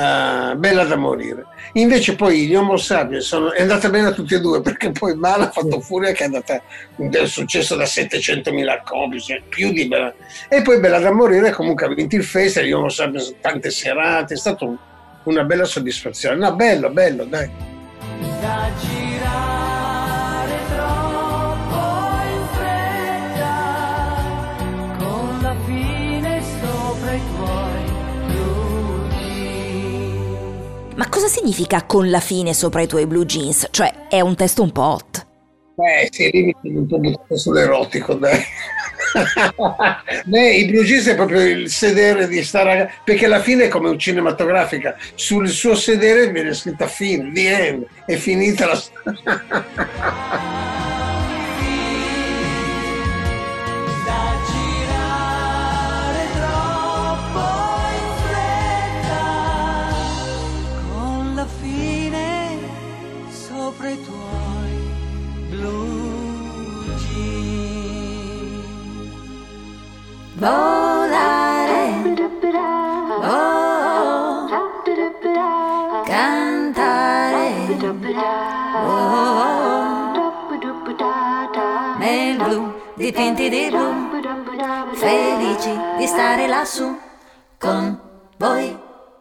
uh, 0.00 0.56
bella 0.56 0.84
da 0.84 0.96
morire. 0.96 1.46
Invece 1.74 2.16
poi 2.16 2.46
gli 2.46 2.54
Homo 2.54 2.76
sapiens 2.76 3.24
sono, 3.24 3.52
è 3.52 3.62
andata 3.62 3.88
bene 3.90 4.08
a 4.08 4.12
tutti 4.12 4.34
e 4.34 4.40
due 4.40 4.60
perché 4.60 4.90
poi 4.90 5.14
Mala 5.14 5.48
ha 5.48 5.50
fatto 5.50 5.80
furia 5.80 6.12
che 6.12 6.22
è 6.22 6.26
andata 6.26 6.60
è 6.96 7.26
successo 7.26 7.76
da 7.76 7.84
700.000 7.84 8.82
copie, 8.84 9.20
cioè 9.20 9.42
più 9.48 9.72
di 9.72 9.86
bella. 9.86 10.12
E 10.48 10.62
poi 10.62 10.80
Bella 10.80 10.98
da 10.98 11.12
morire 11.12 11.50
comunque 11.52 11.86
ha 11.86 11.94
vinto 11.94 12.16
il 12.16 12.24
festival, 12.24 12.68
gli 12.68 12.72
Homo 12.72 12.88
sapiens 12.88 13.34
tante 13.40 13.70
serate, 13.70 14.34
è 14.34 14.36
stata 14.36 14.64
un, 14.64 14.76
una 15.24 15.44
bella 15.44 15.64
soddisfazione. 15.64 16.36
No, 16.36 16.54
bello, 16.54 16.90
bello, 16.90 17.24
dai. 17.24 17.50
Da 18.40 18.70
girare 18.80 19.69
Ma 31.00 31.08
cosa 31.08 31.28
significa 31.28 31.84
con 31.84 32.10
la 32.10 32.20
fine 32.20 32.52
sopra 32.52 32.82
i 32.82 32.86
tuoi 32.86 33.06
blue 33.06 33.24
jeans? 33.24 33.68
Cioè, 33.70 34.08
è 34.10 34.20
un 34.20 34.36
testo 34.36 34.60
un 34.62 34.70
po' 34.70 34.82
hot. 34.82 35.26
Eh, 35.76 36.08
si 36.10 36.28
limiti 36.30 36.68
un 36.68 36.86
po' 36.86 36.98
buttato 36.98 37.38
sull'erotico, 37.38 38.12
dai. 38.16 38.38
Beh, 40.26 40.54
i 40.56 40.66
Blue 40.66 40.84
Jeans 40.84 41.06
è 41.08 41.14
proprio 41.14 41.40
il 41.40 41.70
sedere 41.70 42.28
di 42.28 42.44
stare 42.44 42.92
perché 43.02 43.24
alla 43.24 43.40
fine 43.40 43.64
è 43.64 43.68
come 43.68 43.88
un 43.88 43.98
cinematografica 43.98 44.94
sul 45.14 45.48
suo 45.48 45.74
sedere 45.74 46.30
viene 46.30 46.52
scritta 46.52 46.86
fine, 46.86 47.32
the 47.32 47.66
end, 47.66 47.86
è 48.04 48.16
finita 48.16 48.66
la 48.66 48.78
Da 49.02 50.98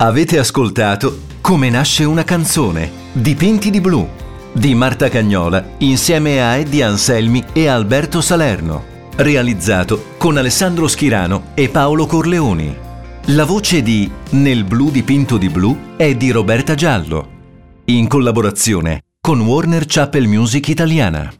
Avete 0.10 0.40
ascoltato 0.40 1.20
Come 1.40 1.70
nasce 1.70 2.04
una 2.04 2.24
canzone, 2.24 2.92
Dipinti 3.12 3.70
di 3.70 3.80
blu, 3.80 4.10
di 4.52 4.74
Marta 4.74 5.08
Cagnola, 5.08 5.74
insieme 5.78 6.42
a 6.42 6.56
Eddie 6.56 6.82
Anselmi 6.82 7.44
e 7.54 7.68
Alberto 7.68 8.20
Salerno. 8.20 8.84
Realizzato 9.18 10.16
con 10.18 10.38
Alessandro 10.38 10.88
Schirano 10.88 11.52
e 11.54 11.70
Paolo 11.70 12.08
Corleoni. 12.08 12.76
La 13.26 13.46
voce 13.46 13.84
di 13.84 14.10
Nel 14.32 14.64
blu 14.64 14.90
dipinto 14.90 15.38
di 15.38 15.50
blu 15.50 15.78
è 15.96 16.16
di 16.16 16.32
Roberta 16.32 16.74
Giallo. 16.74 17.30
In 17.86 18.08
collaborazione 18.08 19.04
con 19.22 19.42
Warner 19.42 19.84
Chapel 19.86 20.26
Music 20.26 20.70
Italiana. 20.70 21.39